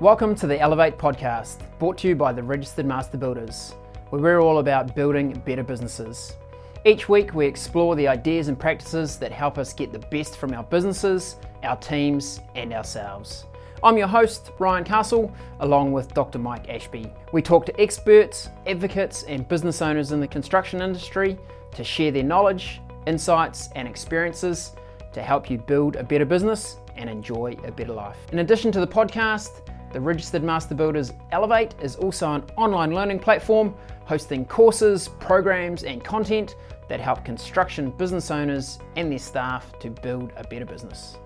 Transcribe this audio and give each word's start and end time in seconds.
Welcome 0.00 0.34
to 0.36 0.48
the 0.48 0.58
Elevate 0.58 0.98
podcast, 0.98 1.58
brought 1.78 1.98
to 1.98 2.08
you 2.08 2.16
by 2.16 2.32
the 2.32 2.42
Registered 2.42 2.84
Master 2.84 3.16
Builders, 3.16 3.76
where 4.10 4.20
we're 4.20 4.40
all 4.40 4.58
about 4.58 4.96
building 4.96 5.40
better 5.46 5.62
businesses. 5.62 6.36
Each 6.84 7.08
week, 7.08 7.32
we 7.32 7.46
explore 7.46 7.94
the 7.94 8.08
ideas 8.08 8.48
and 8.48 8.58
practices 8.58 9.18
that 9.18 9.30
help 9.30 9.56
us 9.56 9.72
get 9.72 9.92
the 9.92 10.00
best 10.00 10.36
from 10.36 10.52
our 10.52 10.64
businesses, 10.64 11.36
our 11.62 11.76
teams, 11.76 12.40
and 12.56 12.72
ourselves. 12.72 13.44
I'm 13.84 13.96
your 13.96 14.08
host, 14.08 14.50
Ryan 14.58 14.82
Castle, 14.82 15.32
along 15.60 15.92
with 15.92 16.12
Dr. 16.12 16.40
Mike 16.40 16.68
Ashby. 16.68 17.08
We 17.30 17.40
talk 17.40 17.64
to 17.66 17.80
experts, 17.80 18.48
advocates, 18.66 19.22
and 19.22 19.46
business 19.46 19.80
owners 19.80 20.10
in 20.10 20.18
the 20.18 20.26
construction 20.26 20.82
industry 20.82 21.38
to 21.70 21.84
share 21.84 22.10
their 22.10 22.24
knowledge, 22.24 22.80
insights, 23.06 23.68
and 23.76 23.86
experiences 23.86 24.72
to 25.12 25.22
help 25.22 25.48
you 25.48 25.58
build 25.58 25.94
a 25.94 26.02
better 26.02 26.24
business 26.24 26.78
and 26.96 27.08
enjoy 27.08 27.56
a 27.64 27.70
better 27.70 27.92
life. 27.92 28.18
In 28.32 28.40
addition 28.40 28.72
to 28.72 28.80
the 28.80 28.86
podcast, 28.88 29.60
the 29.94 30.00
Registered 30.00 30.42
Master 30.42 30.74
Builders 30.74 31.12
Elevate 31.30 31.76
is 31.80 31.94
also 31.94 32.32
an 32.32 32.42
online 32.56 32.92
learning 32.92 33.20
platform 33.20 33.72
hosting 34.06 34.44
courses, 34.44 35.06
programs, 35.20 35.84
and 35.84 36.02
content 36.02 36.56
that 36.88 36.98
help 36.98 37.24
construction 37.24 37.92
business 37.92 38.32
owners 38.32 38.80
and 38.96 39.10
their 39.10 39.20
staff 39.20 39.78
to 39.78 39.90
build 39.90 40.32
a 40.36 40.42
better 40.48 40.64
business. 40.64 41.16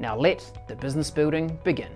Now 0.00 0.16
let 0.16 0.44
the 0.66 0.74
business 0.74 1.12
building 1.12 1.60
begin. 1.62 1.92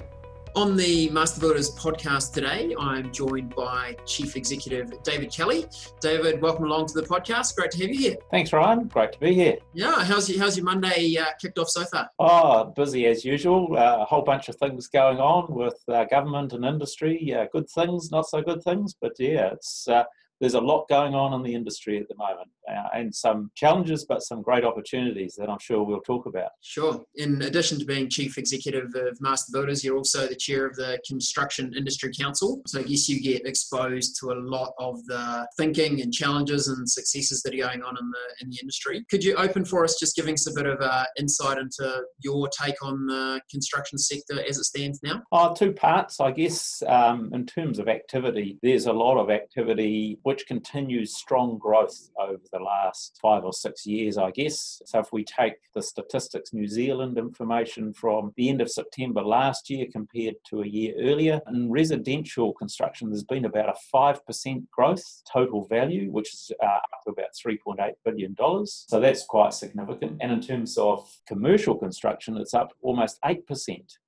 On 0.54 0.76
the 0.76 1.08
Master 1.08 1.40
Builders 1.40 1.74
podcast 1.76 2.34
today, 2.34 2.74
I'm 2.78 3.10
joined 3.10 3.54
by 3.56 3.96
Chief 4.04 4.36
Executive 4.36 5.02
David 5.02 5.32
Kelly. 5.32 5.64
David, 6.02 6.42
welcome 6.42 6.66
along 6.66 6.88
to 6.88 6.94
the 7.00 7.06
podcast. 7.06 7.56
Great 7.56 7.70
to 7.70 7.78
have 7.78 7.88
you 7.88 7.98
here. 7.98 8.16
Thanks, 8.30 8.52
Ryan. 8.52 8.86
Great 8.88 9.12
to 9.12 9.18
be 9.18 9.32
here. 9.32 9.56
Yeah, 9.72 10.04
how's 10.04 10.28
your, 10.28 10.38
how's 10.38 10.54
your 10.58 10.66
Monday 10.66 11.16
uh, 11.16 11.24
kicked 11.40 11.58
off 11.58 11.70
so 11.70 11.84
far? 11.84 12.10
Oh, 12.18 12.64
busy 12.76 13.06
as 13.06 13.24
usual. 13.24 13.78
Uh, 13.78 14.00
a 14.00 14.04
whole 14.04 14.20
bunch 14.20 14.50
of 14.50 14.56
things 14.56 14.88
going 14.88 15.18
on 15.20 15.54
with 15.54 15.82
uh, 15.88 16.04
government 16.04 16.52
and 16.52 16.66
industry. 16.66 17.34
Good 17.50 17.70
things, 17.70 18.10
not 18.10 18.28
so 18.28 18.42
good 18.42 18.62
things, 18.62 18.94
but 19.00 19.12
yeah, 19.18 19.52
it's 19.54 19.88
uh, 19.88 20.04
there's 20.42 20.54
a 20.54 20.60
lot 20.60 20.88
going 20.88 21.14
on 21.14 21.32
in 21.34 21.42
the 21.42 21.54
industry 21.54 22.00
at 22.00 22.08
the 22.08 22.16
moment 22.16 22.48
uh, 22.68 22.88
and 22.92 23.14
some 23.14 23.52
challenges, 23.54 24.04
but 24.04 24.24
some 24.24 24.42
great 24.42 24.64
opportunities 24.64 25.36
that 25.38 25.48
I'm 25.48 25.60
sure 25.60 25.84
we'll 25.84 26.00
talk 26.00 26.26
about. 26.26 26.50
Sure. 26.62 27.00
In 27.14 27.40
addition 27.42 27.78
to 27.78 27.84
being 27.84 28.10
Chief 28.10 28.36
Executive 28.36 28.92
of 28.96 29.20
Master 29.20 29.52
Builders, 29.52 29.84
you're 29.84 29.96
also 29.96 30.26
the 30.26 30.34
Chair 30.34 30.66
of 30.66 30.74
the 30.74 30.98
Construction 31.06 31.72
Industry 31.76 32.10
Council. 32.12 32.60
So 32.66 32.80
I 32.80 32.82
guess 32.82 33.08
you 33.08 33.22
get 33.22 33.46
exposed 33.46 34.18
to 34.18 34.32
a 34.32 34.38
lot 34.38 34.72
of 34.80 35.04
the 35.06 35.46
thinking 35.56 36.02
and 36.02 36.12
challenges 36.12 36.66
and 36.66 36.90
successes 36.90 37.40
that 37.44 37.54
are 37.54 37.58
going 37.58 37.84
on 37.84 37.96
in 37.96 38.10
the, 38.10 38.44
in 38.44 38.50
the 38.50 38.58
industry. 38.60 39.04
Could 39.08 39.22
you 39.22 39.36
open 39.36 39.64
for 39.64 39.84
us 39.84 39.96
just 40.00 40.16
giving 40.16 40.34
us 40.34 40.48
a 40.48 40.54
bit 40.54 40.66
of 40.66 40.80
uh, 40.80 41.04
insight 41.20 41.58
into 41.58 42.02
your 42.18 42.48
take 42.48 42.82
on 42.84 43.06
the 43.06 43.40
construction 43.48 43.96
sector 43.96 44.42
as 44.48 44.58
it 44.58 44.64
stands 44.64 44.98
now? 45.04 45.22
Oh, 45.30 45.54
two 45.54 45.70
parts, 45.70 46.18
I 46.18 46.32
guess. 46.32 46.82
Um, 46.88 47.30
in 47.32 47.46
terms 47.46 47.78
of 47.78 47.88
activity, 47.88 48.58
there's 48.60 48.86
a 48.86 48.92
lot 48.92 49.18
of 49.18 49.30
activity 49.30 50.18
which 50.32 50.46
continues 50.46 51.14
strong 51.14 51.58
growth 51.58 52.08
over 52.18 52.40
the 52.54 52.58
last 52.58 53.18
five 53.20 53.44
or 53.44 53.52
six 53.52 53.84
years, 53.84 54.16
I 54.16 54.30
guess. 54.30 54.80
So 54.86 55.00
if 55.00 55.12
we 55.12 55.24
take 55.24 55.56
the 55.74 55.82
Statistics 55.82 56.54
New 56.54 56.66
Zealand 56.66 57.18
information 57.18 57.92
from 57.92 58.32
the 58.38 58.48
end 58.48 58.62
of 58.62 58.70
September 58.70 59.20
last 59.20 59.68
year 59.68 59.84
compared 59.92 60.36
to 60.48 60.62
a 60.62 60.66
year 60.66 60.94
earlier, 60.98 61.38
in 61.48 61.70
residential 61.70 62.54
construction, 62.54 63.10
there's 63.10 63.24
been 63.24 63.44
about 63.44 63.68
a 63.68 63.76
5% 63.94 64.70
growth 64.70 65.04
total 65.30 65.66
value, 65.66 66.10
which 66.10 66.32
is 66.32 66.50
uh, 66.62 66.66
up 66.66 67.02
to 67.04 67.10
about 67.10 67.34
$3.8 67.46 67.92
billion. 68.02 68.34
So 68.66 69.00
that's 69.00 69.26
quite 69.26 69.52
significant. 69.52 70.16
And 70.22 70.32
in 70.32 70.40
terms 70.40 70.78
of 70.78 71.06
commercial 71.26 71.76
construction, 71.76 72.38
it's 72.38 72.54
up 72.54 72.72
almost 72.80 73.20
8% 73.20 73.42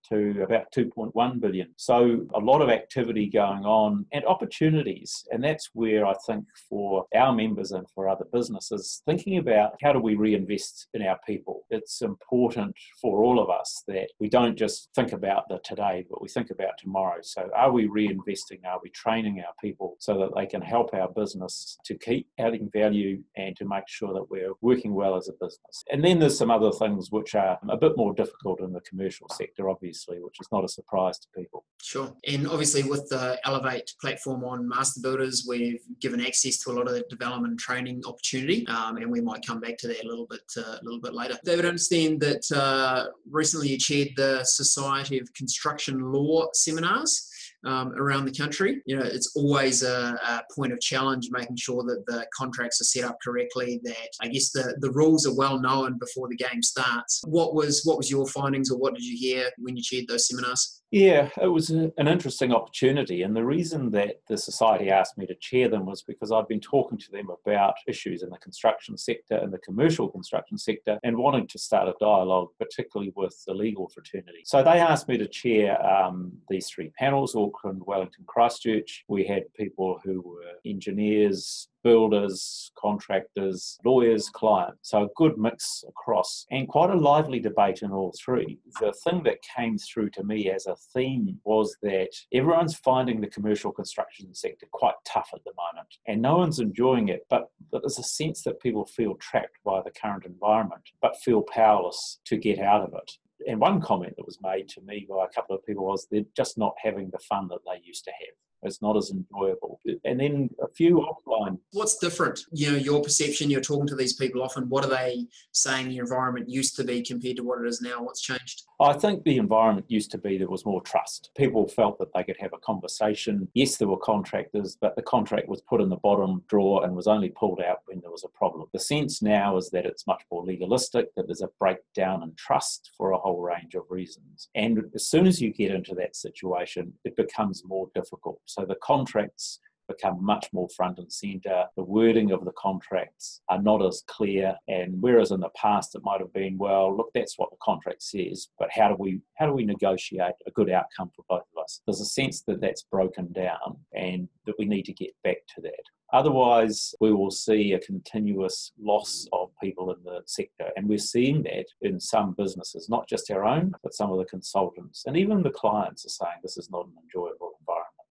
to 0.09 0.43
about 0.43 0.73
2.1 0.77 1.41
billion. 1.41 1.69
So 1.77 2.27
a 2.35 2.39
lot 2.39 2.61
of 2.61 2.69
activity 2.69 3.29
going 3.29 3.65
on 3.65 4.07
and 4.13 4.25
opportunities. 4.25 5.25
And 5.31 5.43
that's 5.43 5.71
where 5.73 6.07
I 6.07 6.15
think 6.27 6.45
for 6.69 7.07
our 7.15 7.33
members 7.33 7.73
and 7.73 7.87
for 7.95 8.09
other 8.09 8.27
businesses, 8.33 9.03
thinking 9.07 9.39
about 9.39 9.73
how 9.83 9.93
do 9.93 10.01
we 10.01 10.15
reinvest 10.15 10.89
in 10.95 11.03
our 11.03 11.19
people? 11.27 11.65
It's 11.71 12.03
important 12.03 12.75
for 13.01 13.23
all 13.23 13.41
of 13.41 13.51
us 13.51 13.83
that 13.89 14.09
we 14.21 14.29
don't 14.29 14.57
just 14.57 14.91
think 14.95 15.13
about 15.13 15.49
the 15.49 15.59
today, 15.65 16.05
but 16.11 16.21
we 16.21 16.29
think 16.29 16.51
about 16.51 16.79
tomorrow. 16.79 17.19
So 17.23 17.49
are 17.55 17.73
we 17.73 17.89
reinvesting? 17.89 18.65
Are 18.67 18.81
we 18.83 18.91
training 18.91 19.41
our 19.41 19.55
people 19.61 19.97
so 19.99 20.19
that 20.19 20.35
they 20.37 20.47
can 20.47 20.63
help 20.63 20.93
our 20.95 21.09
business 21.09 21.79
to 21.85 21.97
keep 21.97 22.29
adding 22.39 22.69
value 22.73 23.23
and 23.37 23.57
to 23.57 23.65
make 23.65 23.89
sure 23.89 24.13
that 24.13 24.31
we're 24.31 24.53
working 24.61 24.95
well 24.95 25.17
as 25.17 25.29
a 25.29 25.33
business? 25.33 25.85
And 25.91 26.05
then 26.05 26.19
there's 26.19 26.39
some 26.39 26.51
other 26.51 26.73
things 26.73 27.11
which 27.11 27.35
are 27.35 27.59
a 27.69 27.77
bit 27.77 27.97
more 27.97 28.15
difficult 28.15 28.61
in 28.61 28.73
the 28.73 28.81
commercial 28.81 29.29
sector, 29.31 29.71
obviously 29.71 29.94
obviously, 29.95 30.23
which 30.23 30.37
is 30.41 30.49
not 30.51 30.65
a 30.65 30.69
surprise 30.69 31.19
to 31.19 31.29
people. 31.37 31.65
Sure. 31.83 32.13
And 32.27 32.49
obviously, 32.49 32.83
with 32.83 33.09
the 33.09 33.39
Elevate 33.45 33.93
platform 34.01 34.45
on 34.45 34.69
Master 34.69 35.01
Builders, 35.01 35.47
we've 35.49 35.81
given 36.01 36.21
access 36.21 36.59
to 36.59 36.71
a 36.71 36.75
lot 36.75 36.89
of 36.89 37.09
development 37.09 37.59
training 37.59 38.03
opportunity, 38.07 38.67
um, 38.69 38.97
and 38.97 39.11
we 39.11 39.21
might 39.21 39.47
come 39.47 39.61
back 39.61 39.77
to 39.79 39.89
that 39.89 40.05
a 40.05 40.09
little 40.09 40.27
bit 40.27 40.43
uh, 40.57 40.79
a 40.81 40.85
little 40.85 41.01
bit 41.01 41.15
later. 41.15 41.39
David, 41.45 41.65
I 41.65 41.69
understand 41.69 42.21
that 42.21 42.45
uh, 42.53 43.07
recently 43.31 43.69
you 43.69 43.79
chaired 43.79 44.09
the 44.17 44.45
Society 44.45 45.19
of 45.19 45.33
Construction 45.35 46.13
Law 46.13 46.49
seminars 46.53 47.31
um, 47.65 47.93
around 47.95 48.25
the 48.25 48.33
country. 48.33 48.83
You 48.87 48.99
know, 48.99 49.05
it's 49.05 49.33
always 49.35 49.83
a, 49.83 50.19
a, 50.23 50.43
point 50.55 50.73
of 50.73 50.81
challenge 50.81 51.29
making 51.31 51.57
sure 51.57 51.83
that 51.85 52.05
the 52.07 52.27
contracts 52.37 52.81
are 52.81 52.85
set 52.85 53.05
up 53.05 53.17
correctly. 53.25 53.81
That 53.85 54.09
I 54.21 54.29
guess 54.29 54.51
the, 54.51 54.77
the 54.81 54.91
rules 54.91 55.27
are 55.27 55.35
well 55.35 55.59
known 55.59 55.99
before 55.99 56.29
the 56.29 56.37
game 56.37 56.63
starts. 56.63 57.23
What 57.27 57.55
was 57.55 57.83
what 57.85 57.99
was 57.99 58.11
your 58.11 58.27
findings, 58.29 58.71
or 58.71 58.79
what 58.79 58.95
did 58.95 59.05
you 59.05 59.17
hear 59.17 59.51
when 59.59 59.77
you 59.77 59.83
chaired 59.83 60.07
those 60.09 60.29
seminars? 60.29 60.83
Yeah, 60.95 61.29
it 61.43 61.49
was 61.49 61.73
a, 61.73 61.93
an 61.99 62.07
interesting 62.07 62.53
opportunity. 62.53 63.23
And 63.23 63.35
the 63.35 63.45
reason 63.45 63.91
that 63.91 64.21
the 64.29 64.39
Society 64.39 64.91
asked 64.91 65.19
me 65.19 65.27
to 65.27 65.35
chair 65.35 65.69
them 65.69 65.87
was 65.87 66.05
because 66.05 66.31
I've 66.31 66.47
been 66.47 66.61
talking 66.61 66.99
to 66.99 67.11
them 67.11 67.31
about 67.45 67.75
issues 67.89 68.23
in 68.23 68.31
the 68.31 68.39
construction 68.39 68.97
sector 68.97 69.35
and 69.35 69.53
the 69.53 69.59
commercial 69.59 70.09
construction 70.09 70.57
sector 70.57 71.01
and 71.03 71.17
wanting 71.17 71.49
to 71.49 71.59
start 71.59 71.89
a 71.89 71.95
dialogue, 71.99 72.51
particularly 72.61 73.13
with 73.17 73.37
the 73.45 73.55
legal 73.55 73.89
fraternity. 73.89 74.43
So 74.45 74.63
they 74.63 74.79
asked 74.79 75.09
me 75.09 75.19
to 75.19 75.27
chair 75.27 75.85
um, 75.85 76.33
these 76.49 76.69
three 76.69 76.93
panels 76.97 77.35
Auckland, 77.35 77.83
Wellington, 77.85 78.23
Christchurch. 78.29 79.03
We 79.09 79.25
had 79.25 79.53
people 79.55 79.99
who 80.05 80.21
were 80.21 80.61
engineers, 80.65 81.71
builders, 81.85 82.73
contractors, 82.77 83.79
lawyers, 83.85 84.29
clients. 84.31 84.91
So 84.91 85.05
a 85.05 85.09
good 85.17 85.39
mix 85.39 85.85
across 85.89 86.47
and 86.51 86.67
quite 86.67 86.91
a 86.91 86.97
lively 86.97 87.39
debate 87.39 87.83
in 87.83 87.93
all 87.93 88.13
three. 88.25 88.59
The 88.81 88.95
thing 89.05 89.23
that 89.25 89.39
came 89.57 89.79
through 89.79 90.11
to 90.11 90.25
me 90.25 90.51
as 90.51 90.67
a 90.67 90.77
theme 90.93 91.39
was 91.45 91.77
that 91.83 92.11
everyone's 92.33 92.75
finding 92.75 93.21
the 93.21 93.29
commercial 93.29 93.71
construction 93.71 94.35
sector 94.35 94.67
quite 94.73 94.95
tough 95.07 95.31
at 95.35 95.45
the 95.45 95.53
moment 95.57 95.95
and 96.09 96.23
no 96.23 96.39
one's 96.39 96.59
enjoying 96.59 97.09
it, 97.09 97.27
but 97.31 97.51
there's 97.71 97.99
a 97.99 98.03
sense 98.03 98.43
that 98.43 98.61
people 98.61 98.87
feel 98.87 99.15
trapped 99.17 99.59
by 99.65 99.81
the 99.83 99.91
current 99.91 100.25
environment 100.25 100.83
but 101.03 101.21
feel 101.23 101.43
powerless 101.43 102.19
to 102.25 102.37
get 102.37 102.59
out 102.59 102.81
of 102.81 102.95
it 102.95 103.13
and 103.47 103.61
one 103.61 103.81
comment 103.81 104.15
that 104.17 104.27
was 104.27 104.39
made 104.43 104.69
to 104.71 104.81
me 104.83 105.07
by 105.09 105.25
a 105.25 105.35
couple 105.35 105.55
of 105.55 105.65
people 105.65 105.85
was 105.85 106.07
they're 106.11 106.23
just 106.37 106.57
not 106.59 106.75
having 106.83 107.11
the 107.11 107.19
fun 107.19 107.49
that 107.49 107.61
they 107.67 107.81
used 107.85 108.05
to 108.05 108.11
have. 108.11 108.35
It's 108.65 108.83
not 108.83 108.97
as 108.97 109.11
enjoyable. 109.11 109.81
And 110.05 110.21
then 110.21 110.51
a 110.63 110.69
few 110.69 111.07
offline. 111.07 111.59
What's 111.73 111.99
different? 111.99 112.41
You 112.53 112.73
know, 112.73 112.79
your 112.79 113.03
perception, 113.03 113.51
you're 113.51 113.61
talking 113.61 113.87
to 113.89 113.97
these 113.97 114.15
people 114.15 114.43
often. 114.43 114.69
What 114.69 114.85
are 114.85 114.91
they 114.91 115.27
saying 115.53 115.89
the 115.89 115.99
environment 115.99 116.49
used 116.49 116.77
to 116.77 116.85
be 116.85 117.03
compared 117.03 117.37
to 117.37 117.45
what 117.45 117.61
it 117.61 117.69
is 117.69 117.81
now? 117.81 118.03
What's 118.03 118.21
changed? 118.21 118.63
I 118.81 118.93
think 118.93 119.23
the 119.23 119.37
environment 119.37 119.87
used 119.89 120.11
to 120.13 120.19
be 120.19 120.37
there 120.37 120.49
was 120.49 120.67
more 120.67 120.83
trust. 120.83 121.31
People 121.37 121.69
felt 121.69 121.99
that 121.99 122.13
they 122.15 122.25
could 122.25 122.37
have 122.41 122.53
a 122.53 122.59
conversation. 122.59 123.49
Yes, 123.55 123.77
there 123.77 123.89
were 123.89 123.99
contractors, 123.99 124.77
but 124.81 124.97
the 124.97 125.03
contract 125.03 125.49
was 125.49 125.61
put 125.61 125.81
in 125.81 125.89
the 125.89 125.97
bottom 125.97 126.43
drawer 126.49 126.85
and 126.85 126.95
was 126.95 127.07
only 127.07 127.29
pulled 127.31 127.61
out 127.61 127.79
when 127.87 128.01
there 128.01 128.11
was 128.11 128.25
a 128.25 128.37
problem. 128.37 128.67
The 128.73 128.81
sense 128.81 129.23
now 129.23 129.57
is 129.57 129.71
that 129.71 129.87
it's 129.87 130.07
much 130.07 130.23
more 130.31 130.45
legalistic, 130.45 131.15
that 131.15 131.27
there's 131.27 131.43
a 131.43 131.51
breakdown 131.59 132.23
in 132.23 132.35
trust 132.37 132.91
for 132.97 133.13
a 133.13 133.19
whole 133.19 133.41
range 133.41 133.75
of 133.75 133.85
reasons. 133.91 134.49
And 134.55 134.85
as 134.95 135.07
soon 135.07 135.27
as 135.27 135.41
you 135.41 135.53
get 135.53 135.71
into 135.71 135.95
that 135.97 136.17
situation, 136.17 136.93
it 137.05 137.17
becomes 137.17 137.63
more 137.65 137.89
difficult. 137.95 138.41
So 138.55 138.65
the 138.65 138.77
contracts 138.77 139.59
become 139.89 140.25
much 140.25 140.49
more 140.53 140.69
front 140.77 140.99
and 140.99 141.13
centre. 141.13 141.65
The 141.77 141.83
wording 141.83 142.31
of 142.31 142.45
the 142.45 142.53
contracts 142.57 143.43
are 143.49 143.61
not 143.61 143.85
as 143.85 144.03
clear, 144.07 144.57
and 144.69 144.95
whereas 145.03 145.33
in 145.33 145.41
the 145.41 145.51
past 145.57 145.97
it 145.97 146.03
might 146.05 146.21
have 146.21 146.33
been, 146.33 146.57
well, 146.57 146.97
look, 146.97 147.11
that's 147.15 147.37
what 147.37 147.51
the 147.51 147.57
contract 147.61 148.03
says, 148.03 148.49
but 148.59 148.71
how 148.71 148.89
do 148.89 148.95
we 148.97 149.21
how 149.39 149.47
do 149.47 149.53
we 149.53 149.65
negotiate 149.65 150.35
a 150.47 150.53
good 150.53 150.71
outcome 150.71 151.11
for 151.17 151.25
both 151.29 151.45
of 151.57 151.63
us? 151.65 151.81
There's 151.85 152.01
a 152.01 152.07
sense 152.07 152.43
that 152.43 152.61
that's 152.61 152.85
broken 152.85 153.33
down, 153.33 153.79
and 153.93 154.29
that 154.47 154.55
we 154.59 154.67
need 154.67 154.85
to 154.85 154.93
get 154.93 155.11
back 155.25 155.39
to 155.57 155.61
that. 155.63 155.85
Otherwise, 156.13 156.95
we 157.01 157.13
will 157.13 157.33
see 157.33 157.73
a 157.73 157.81
continuous 157.81 158.71
loss 158.81 159.27
of 159.33 159.51
people 159.61 159.91
in 159.91 159.97
the 160.05 160.23
sector. 160.27 160.69
And 160.77 160.89
we're 160.89 160.97
seeing 160.97 161.43
that 161.43 161.67
in 161.83 161.99
some 161.99 162.35
businesses, 162.39 162.89
not 162.89 163.09
just 163.09 163.33
our 163.33 163.45
own, 163.45 163.73
but 163.83 163.95
some 163.95 164.13
of 164.13 164.19
the 164.19 164.25
consultants. 164.27 165.03
And 165.07 165.17
even 165.17 165.43
the 165.43 165.51
clients 165.51 166.07
are 166.07 166.11
saying 166.11 166.37
this 166.41 166.57
is 166.57 166.71
not 166.71 166.87
an 166.87 166.93
enjoyable. 167.03 167.54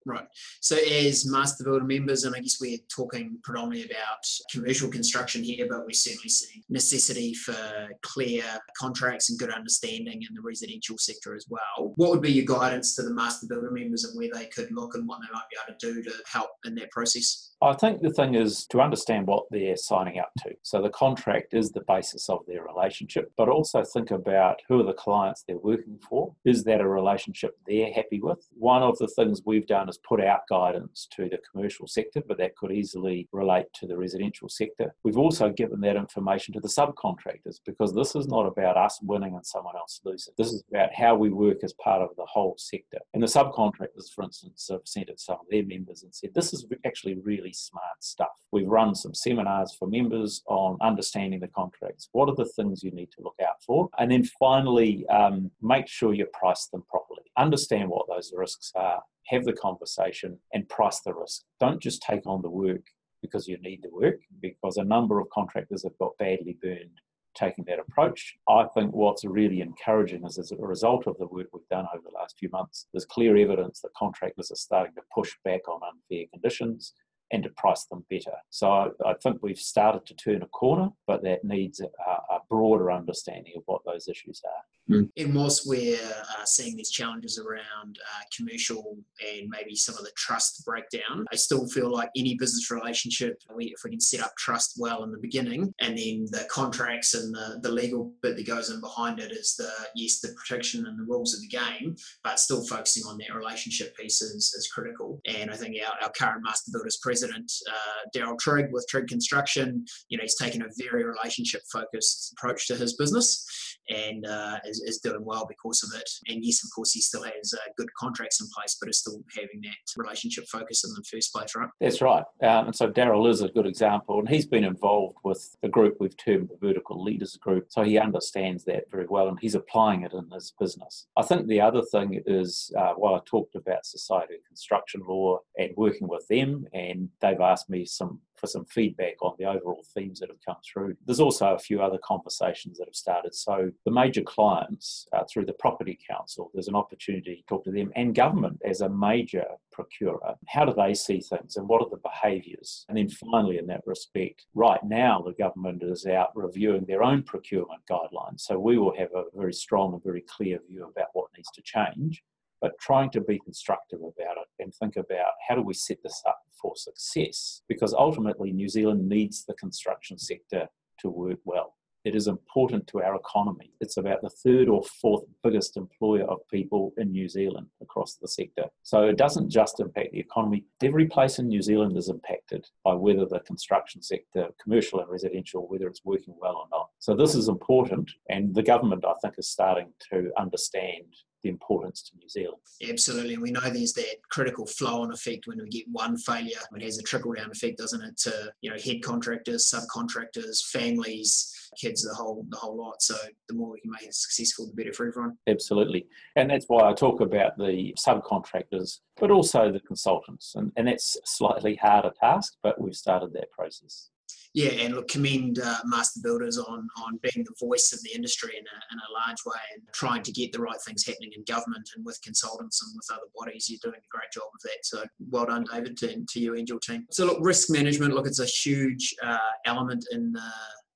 Right. 0.06 0.26
So, 0.62 0.78
as 0.78 1.30
Master 1.30 1.64
Builder 1.64 1.86
members, 1.86 2.24
and 2.24 2.36
I 2.36 2.40
guess 2.40 2.58
we're 2.60 2.80
talking 2.94 3.38
predominantly 3.44 3.86
about 3.86 4.26
commercial 4.52 4.90
construction 4.90 5.44
here, 5.44 5.68
but 5.70 5.86
we're 5.86 5.92
certainly 5.92 6.30
seeing 6.30 6.64
necessity 6.70 7.36
for 7.36 7.56
clear 8.02 8.44
contracts 8.78 9.30
and 9.30 9.38
good 9.38 9.52
understanding 9.52 10.24
in 10.28 10.34
the 10.34 10.42
residential 10.42 10.98
sector 10.98 11.36
as 11.36 11.46
well. 11.50 11.94
What 11.98 12.10
would 12.10 12.22
be 12.22 12.32
your 12.32 12.46
guidance 12.46 12.96
to 12.96 13.04
the 13.04 13.14
Master 13.14 13.46
Builder 13.48 13.70
members 13.70 14.04
and 14.04 14.18
where 14.18 14.30
they 14.34 14.48
could 14.48 14.72
look 14.72 14.96
and 14.96 15.08
what 15.08 15.20
they 15.22 15.32
might 15.32 15.50
be 15.52 15.58
able 15.68 15.78
to 15.78 15.94
do 15.94 16.10
to 16.10 16.16
help 16.26 16.50
in 16.66 16.74
that 16.76 16.90
process? 16.90 17.52
I 17.64 17.74
think 17.74 18.02
the 18.02 18.10
thing 18.10 18.34
is 18.34 18.66
to 18.68 18.82
understand 18.82 19.28
what 19.28 19.46
they're 19.52 19.78
signing 19.78 20.18
up 20.18 20.32
to. 20.40 20.52
So 20.64 20.82
the 20.82 20.90
contract 20.90 21.54
is 21.54 21.72
the 21.72 21.84
basis 21.88 22.28
of 22.28 22.40
their 22.48 22.64
relationship, 22.64 23.32
but 23.38 23.50
also 23.50 23.84
think 23.84 24.10
about 24.10 24.62
who 24.68 24.80
are 24.80 24.84
the 24.84 24.94
clients 24.94 25.44
they're 25.48 25.60
working 25.60 26.00
for. 26.10 26.34
Is 26.44 26.64
that 26.64 26.82
a 26.82 26.88
relationship 26.88 27.56
they're 27.68 27.94
happy 27.94 28.20
with? 28.20 28.40
One 28.58 28.82
of 28.82 28.98
the 28.98 29.08
things 29.08 29.42
we've 29.46 29.68
done 29.68 29.90
is 29.92 30.00
put 30.00 30.22
out 30.22 30.48
guidance 30.50 31.08
to 31.16 31.30
the 31.30 31.40
commercial 31.52 31.88
sector, 31.88 32.22
but 32.28 32.38
that 32.40 32.56
could 32.56 32.72
easily 32.72 33.28
relate 33.32 33.68
to 33.76 33.86
the 33.86 33.98
residential 33.98 34.50
sector. 34.50 34.96
We've 35.04 35.18
also 35.18 35.50
given 35.50 35.82
that 35.82 35.96
information 35.96 36.54
to 36.54 36.60
the 36.60 36.68
subcontractors 36.68 37.60
because 37.66 37.94
this 37.94 38.16
is 38.16 38.28
not 38.28 38.48
about 38.48 38.78
us 38.78 39.00
winning 39.04 39.36
and 39.36 39.46
someone 39.46 39.76
else 39.76 40.02
losing. 40.04 40.34
This 40.38 40.52
is 40.52 40.64
about 40.70 40.94
how 40.94 41.16
we 41.16 41.30
work 41.30 41.58
as 41.64 41.74
part 41.74 42.02
of 42.02 42.10
the 42.18 42.26
whole 42.26 42.56
sector. 42.58 43.00
And 43.14 43.22
the 43.22 43.28
subcontractors, 43.28 44.12
for 44.16 44.24
instance, 44.24 44.68
have 44.72 44.82
sent 44.86 45.10
it 45.10 45.20
some 45.20 45.36
of 45.36 45.46
their 45.50 45.66
members 45.66 46.04
and 46.04 46.14
said, 46.16 46.34
this 46.34 46.54
is 46.54 46.66
actually 46.86 47.16
really 47.24 47.54
smart 47.54 47.98
stuff. 48.00 48.30
We've 48.52 48.68
run 48.68 48.96
some 48.96 49.14
seminars 49.14 49.76
for 49.78 49.88
members 49.88 50.42
on 50.48 50.78
understanding 50.82 51.42
the 51.42 51.48
contracts. 51.48 52.10
What 52.14 52.30
are 52.30 52.36
the 52.36 52.46
things 52.46 52.84
you 52.84 52.92
need 52.92 53.12
to 53.12 53.24
look 53.24 53.36
out 53.42 53.62
for? 53.66 53.90
And 54.00 54.12
then 54.12 54.24
finally, 54.24 55.06
um, 55.08 55.52
make 55.62 55.88
sure 55.88 56.14
you 56.14 56.26
price 56.28 56.68
them 56.68 56.84
properly. 56.90 57.22
Understand 57.38 57.90
what 57.90 58.08
those 58.08 58.34
risks 58.36 58.72
are, 58.76 59.02
have 59.32 59.46
the 59.46 59.54
conversation, 59.54 60.38
and 60.54 60.68
price 60.70 61.00
the 61.00 61.14
risk. 61.14 61.42
Don't 61.60 61.82
just 61.82 62.04
take 62.04 62.28
on 62.28 62.42
the 62.42 62.50
work 62.50 62.86
because 63.22 63.48
you 63.48 63.58
need 63.62 63.82
the 63.82 63.90
work, 63.90 64.20
because 64.42 64.78
a 64.78 64.84
number 64.84 65.20
of 65.20 65.30
contractors 65.30 65.84
have 65.84 65.98
got 66.00 66.18
badly 66.20 66.58
burned 66.62 67.00
taking 67.34 67.64
that 67.66 67.80
approach. 67.80 68.36
I 68.50 68.66
think 68.74 68.94
what's 68.94 69.24
really 69.24 69.62
encouraging 69.62 70.26
is 70.26 70.38
as 70.38 70.52
a 70.52 70.58
result 70.58 71.08
of 71.08 71.18
the 71.18 71.28
work 71.28 71.48
we've 71.54 71.68
done 71.70 71.88
over 71.94 72.04
the 72.04 72.18
last 72.18 72.36
few 72.38 72.50
months, 72.52 72.88
there's 72.92 73.06
clear 73.06 73.38
evidence 73.38 73.80
that 73.82 73.94
contractors 73.98 74.52
are 74.52 74.56
starting 74.56 74.94
to 74.96 75.02
push 75.16 75.32
back 75.46 75.62
on 75.70 75.80
unfair 75.82 76.26
conditions 76.34 76.94
and 77.32 77.44
to 77.44 77.50
price 77.50 77.86
them 77.86 78.04
better. 78.10 78.36
So 78.50 78.70
I, 78.70 78.88
I 79.06 79.14
think 79.22 79.40
we've 79.42 79.58
started 79.58 80.06
to 80.08 80.16
turn 80.16 80.42
a 80.42 80.48
corner, 80.48 80.90
but 81.08 81.24
that 81.24 81.44
needs 81.44 81.80
a, 81.80 81.86
a 81.86 82.40
broader 82.50 82.92
understanding 82.92 83.54
of 83.58 83.64
what 83.66 83.82
those 83.86 84.08
issues 84.08 84.42
are. 84.46 84.64
Mm. 84.90 85.10
And 85.16 85.36
whilst 85.36 85.68
we're 85.68 85.96
uh, 85.96 86.44
seeing 86.46 86.76
these 86.76 86.90
challenges 86.90 87.40
around 87.40 88.00
uh, 88.00 88.24
commercial 88.36 88.98
and 89.26 89.48
maybe 89.48 89.76
some 89.76 89.96
of 89.96 90.04
the 90.04 90.12
trust 90.18 90.66
breakdown, 90.66 91.26
I 91.32 91.36
still 91.36 91.68
feel 91.68 91.92
like 91.92 92.10
any 92.16 92.36
business 92.36 92.72
relationship, 92.72 93.42
we, 93.56 93.66
if 93.66 93.84
we 93.84 93.92
can 93.92 94.02
set 94.02 94.22
up 94.22 94.36
trust 94.38 94.78
well 94.80 95.04
in 95.04 95.12
the 95.12 95.20
beginning, 95.20 95.74
and 95.80 95.98
then 95.98 96.26
the 96.32 96.48
contracts 96.50 97.14
and 97.14 97.34
the, 97.34 97.60
the 97.62 97.72
legal 97.72 98.12
bit 98.22 98.36
that 98.36 98.48
goes 98.48 98.70
in 98.72 98.82
behind 98.82 99.20
it 99.20 99.32
is 99.32 99.56
the 99.56 99.72
yes, 99.96 100.20
the 100.20 100.34
protection 100.34 100.86
and 100.88 101.00
the 101.00 101.04
rules 101.04 101.34
of 101.34 101.42
the 101.42 101.48
game, 101.48 101.96
but 102.24 102.40
still 102.40 102.66
focusing 102.66 103.04
on 103.08 103.18
that 103.20 103.36
relationship 103.36 103.96
piece 103.96 104.22
is, 104.22 104.54
is 104.58 104.70
critical. 104.74 105.22
And 105.26 105.52
I 105.52 105.56
think 105.56 105.78
our, 105.86 105.94
our 106.04 106.12
current 106.12 106.44
master 106.44 106.72
builders 106.74 106.98
president, 107.22 107.52
uh, 107.70 108.10
Daryl 108.16 108.38
Trigg 108.40 108.68
with 108.72 108.86
Trigg 108.90 109.08
Construction, 109.08 109.86
you 110.10 110.18
know, 110.18 110.24
he's 110.24 110.38
taken 110.38 110.62
a 110.62 110.66
very 110.78 111.04
relationship 111.04 111.62
focused 111.72 112.34
approach 112.34 112.68
to 112.68 112.76
his 112.76 112.96
business 112.96 113.46
and 113.90 114.26
uh, 114.26 114.60
is, 114.66 114.82
is, 114.82 115.00
doing 115.00 115.26
well 115.26 115.46
because 115.48 115.84
of 115.84 116.00
it. 116.00 116.10
And 116.28 116.46
yes, 116.46 116.64
of 116.64 116.70
course, 116.76 116.92
he 116.92 117.02
still 117.02 117.24
has 117.24 117.54
uh, 117.54 117.70
good 117.78 117.90
contracts 117.98 118.40
in 118.40 118.48
place, 118.56 118.78
but 118.80 118.90
is 118.90 119.00
still 119.00 119.24
having 119.36 119.62
that 119.64 119.76
relationship 119.98 120.46
focus 120.48 120.84
in 120.84 120.94
the 120.94 121.04
first 121.12 121.34
place, 121.34 121.56
right? 121.56 121.70
That's 121.80 122.02
right. 122.02 122.24
Um, 122.44 122.68
and 122.68 122.76
so 122.76 122.90
Daryl 122.90 123.30
is 123.30 123.42
a 123.42 123.50
good 123.50 123.66
example, 123.66 124.20
and 124.20 124.30
he's 124.30 124.46
been 124.46 124.64
involved 124.64 125.18
with 125.24 125.56
the 125.62 125.70
group 125.70 125.98
we've 126.00 126.18
termed 126.18 126.50
the 126.50 126.68
Vertical 126.68 127.04
Leaders 127.04 127.36
Group, 127.38 127.68
so 127.70 127.84
he 127.84 127.98
understands 127.98 128.64
that 128.66 128.84
very 128.92 129.08
well, 129.10 129.28
and 129.28 129.40
he's 129.40 129.56
applying 129.56 130.04
it 130.04 130.14
in 130.14 130.30
his 130.32 130.54
business. 130.60 131.08
I 131.18 131.24
think 131.24 131.48
the 131.48 131.62
other 131.62 131.82
thing 131.82 132.22
is, 132.26 132.72
uh, 132.78 132.94
while 132.94 133.16
I 133.16 133.20
talked 133.26 133.56
about 133.56 133.86
society 133.86 134.36
construction 134.48 135.02
law 135.08 135.40
and 135.58 135.72
working 135.76 136.08
with 136.08 136.28
them, 136.28 136.68
and 136.74 137.10
they've 137.22 137.40
asked 137.40 137.70
me 137.70 137.86
some 137.86 138.20
for 138.42 138.48
some 138.48 138.66
feedback 138.66 139.22
on 139.22 139.36
the 139.38 139.46
overall 139.46 139.86
themes 139.94 140.20
that 140.20 140.30
have 140.30 140.44
come 140.44 140.58
through. 140.66 140.96
There's 141.06 141.20
also 141.20 141.54
a 141.54 141.60
few 141.60 141.82
other 141.82 142.00
conversations 142.04 142.80
that 142.80 142.88
have 142.88 142.96
started. 142.96 143.36
So 143.36 143.72
the 143.86 143.92
major 143.92 144.24
clients 144.24 145.08
uh, 145.14 145.24
through 145.32 145.46
the 145.46 145.54
Property 145.54 145.98
Council, 146.10 146.50
there's 146.54 146.68
an 146.68 146.76
opportunity 146.76 147.36
to 147.36 147.44
talk 147.44 147.64
to 147.66 147.72
them 147.72 147.92
and 147.96 148.16
government 148.16 148.60
as 148.66 148.82
a 148.82 148.90
major 148.90 149.46
procurer. 149.72 150.36
How 150.48 150.66
do 150.66 150.74
they 150.74 150.96
see 150.96 151.22
things 151.22 151.56
and 151.56 151.68
what 151.68 151.82
are 151.82 151.90
the 151.90 151.98
behaviours? 151.98 152.86
And 152.90 152.98
then 152.98 153.10
finally, 153.10 153.60
in 153.60 153.68
that 153.68 153.84
respect, 153.86 154.48
right 154.56 154.84
now 154.84 155.22
the 155.22 155.34
government 155.34 155.84
is 155.84 156.06
out 156.08 156.36
reviewing 156.36 156.86
their 156.86 157.04
own 157.04 157.22
procurement 157.22 157.82
guidelines. 157.90 158.42
So 158.42 158.58
we 158.58 158.80
will 158.80 158.96
have 158.98 159.10
a 159.16 159.26
very 159.36 159.54
strong 159.54 159.94
and 159.94 160.04
very 160.04 160.22
clear 160.28 160.60
view 160.68 160.90
about 160.90 161.10
what 161.14 161.30
needs 161.38 161.52
to 161.52 161.62
change 161.62 162.24
but 162.62 162.80
trying 162.80 163.10
to 163.12 163.22
be 163.22 163.40
constructive 163.40 164.00
about 164.00 164.38
it 164.38 164.48
and 164.60 164.74
think 164.74 164.96
about 164.96 165.34
how 165.48 165.56
do 165.56 165.62
we 165.62 165.74
set 165.74 165.98
this 166.04 166.22
up 166.28 166.40
for 166.62 166.76
success? 166.76 167.64
Because 167.68 167.94
ultimately, 167.94 168.52
New 168.52 168.70
Zealand 168.70 169.10
needs 169.10 169.44
the 169.46 169.56
construction 169.56 170.18
sector 170.18 170.68
to 171.00 171.10
work 171.10 171.40
well. 171.44 171.76
It 172.04 172.16
is 172.16 172.28
important 172.28 172.88
to 172.88 173.04
our 173.04 173.16
economy. 173.16 173.74
It's 173.80 173.98
about 173.98 174.24
the 174.24 174.30
third 174.30 174.70
or 174.70 174.82
fourth 174.84 175.24
biggest 175.44 175.78
employer 175.78 176.24
of 176.24 176.40
people 176.50 176.94
in 176.98 177.12
New 177.12 177.30
Zealand 177.30 177.68
across 177.80 178.16
the 178.16 178.28
sector. 178.28 178.66
So 178.82 179.04
it 179.04 179.18
doesn't 179.18 179.52
just 179.52 179.80
impact 179.80 180.12
the 180.12 180.20
economy. 180.20 180.66
Every 180.82 181.06
place 181.06 181.38
in 181.38 181.48
New 181.48 181.62
Zealand 181.62 181.96
is 181.98 182.10
impacted 182.10 182.66
by 182.84 182.96
whether 182.96 183.26
the 183.26 183.42
construction 183.42 184.02
sector, 184.02 184.48
commercial 184.62 185.00
and 185.00 185.12
residential, 185.12 185.68
whether 185.68 185.86
it's 185.86 186.04
working 186.04 186.34
well 186.40 186.56
or 186.56 186.68
not. 186.72 186.90
So 186.98 187.16
this 187.16 187.36
is 187.36 187.50
important, 187.50 188.10
and 188.30 188.56
the 188.56 188.64
government, 188.64 189.06
I 189.06 189.14
think, 189.22 189.36
is 189.38 189.50
starting 189.50 189.94
to 190.12 190.32
understand 190.40 191.06
the 191.44 191.50
importance 191.50 192.04
to 192.04 192.18
New 192.18 192.30
Zealand. 192.30 192.62
Absolutely. 192.88 193.34
And 193.34 193.44
we 193.44 193.52
know 193.52 193.62
there's 193.62 193.94
that 193.94 194.18
critical 194.30 194.66
flow 194.66 195.02
on 195.02 195.12
effect 195.12 195.48
when 195.48 195.62
we 195.62 195.70
get 195.70 195.86
one 195.92 196.18
failure. 196.18 196.60
It 196.76 196.84
has 196.84 197.00
a 197.00 197.04
trickle 197.04 197.34
down 197.34 197.52
effect, 197.52 197.78
doesn't 197.78 198.02
it, 198.02 198.18
to 198.20 198.54
you 198.62 198.70
know 198.70 198.78
head 198.84 199.02
contractors, 199.04 199.74
subcontractors, 199.74 200.64
families, 200.72 201.54
kids, 201.80 202.04
the 202.04 202.14
whole 202.14 202.46
the 202.50 202.58
whole 202.58 202.78
lot. 202.78 203.02
So 203.02 203.16
the 203.48 203.56
more 203.56 203.72
we 203.72 203.82
can 203.82 203.92
make 203.92 204.04
it 204.04 204.16
successful, 204.16 204.68
the 204.68 204.74
better 204.74 204.94
for 204.94 205.08
everyone. 205.08 205.38
Absolutely. 205.48 206.08
And 206.36 206.50
that's 206.50 206.66
why 206.68 206.90
I 206.90 206.94
talk 206.94 207.22
about 207.22 207.58
the 207.58 207.96
subcontractors, 207.98 209.00
but 209.20 209.32
also 209.32 209.72
the 209.72 209.80
consultants. 209.82 210.54
And, 210.56 210.72
and 210.76 210.88
that's 210.88 211.16
a 211.16 211.20
slightly 211.26 211.76
harder 211.76 212.12
task, 212.20 212.54
but 212.64 212.80
we've 212.80 212.96
started 212.96 213.34
that 213.34 213.52
process 213.52 214.10
yeah, 214.54 214.72
and 214.72 214.96
look, 214.96 215.08
commend 215.08 215.60
uh, 215.60 215.78
master 215.86 216.20
builders 216.22 216.58
on 216.58 216.88
on 216.98 217.20
being 217.22 217.46
the 217.46 217.66
voice 217.66 217.94
of 217.94 218.02
the 218.04 218.14
industry 218.14 218.52
in 218.58 218.64
a, 218.64 218.94
in 218.94 219.00
a 219.00 219.14
large 219.14 219.38
way 219.46 219.62
and 219.74 219.84
trying 219.94 220.24
to 220.24 220.32
get 220.32 220.52
the 220.52 220.60
right 220.60 220.80
things 220.86 221.06
happening 221.06 221.32
in 221.36 221.44
government 221.44 221.90
and 221.96 222.06
with 222.06 222.20
consultants 222.22 222.82
and 222.84 222.94
with 222.96 223.08
other 223.18 223.30
bodies. 223.36 223.70
You're 223.70 223.80
doing 223.82 224.02
a 224.02 224.18
great 224.18 224.32
job 224.34 224.50
of 224.54 224.62
that. 224.64 224.84
So 224.84 225.04
well 225.30 225.46
done, 225.46 225.66
David, 225.72 225.98
to, 226.00 226.26
to 226.26 226.40
you 226.40 226.56
and 226.56 226.68
your 226.68 226.80
team. 226.80 227.06
So 227.12 227.26
look, 227.26 227.38
risk 227.42 227.70
management. 227.70 228.14
Look, 228.14 228.28
it's 228.28 228.40
a 228.40 228.46
huge 228.46 229.16
uh, 229.24 229.38
element 229.66 230.06
in 230.12 230.34
the 230.34 230.52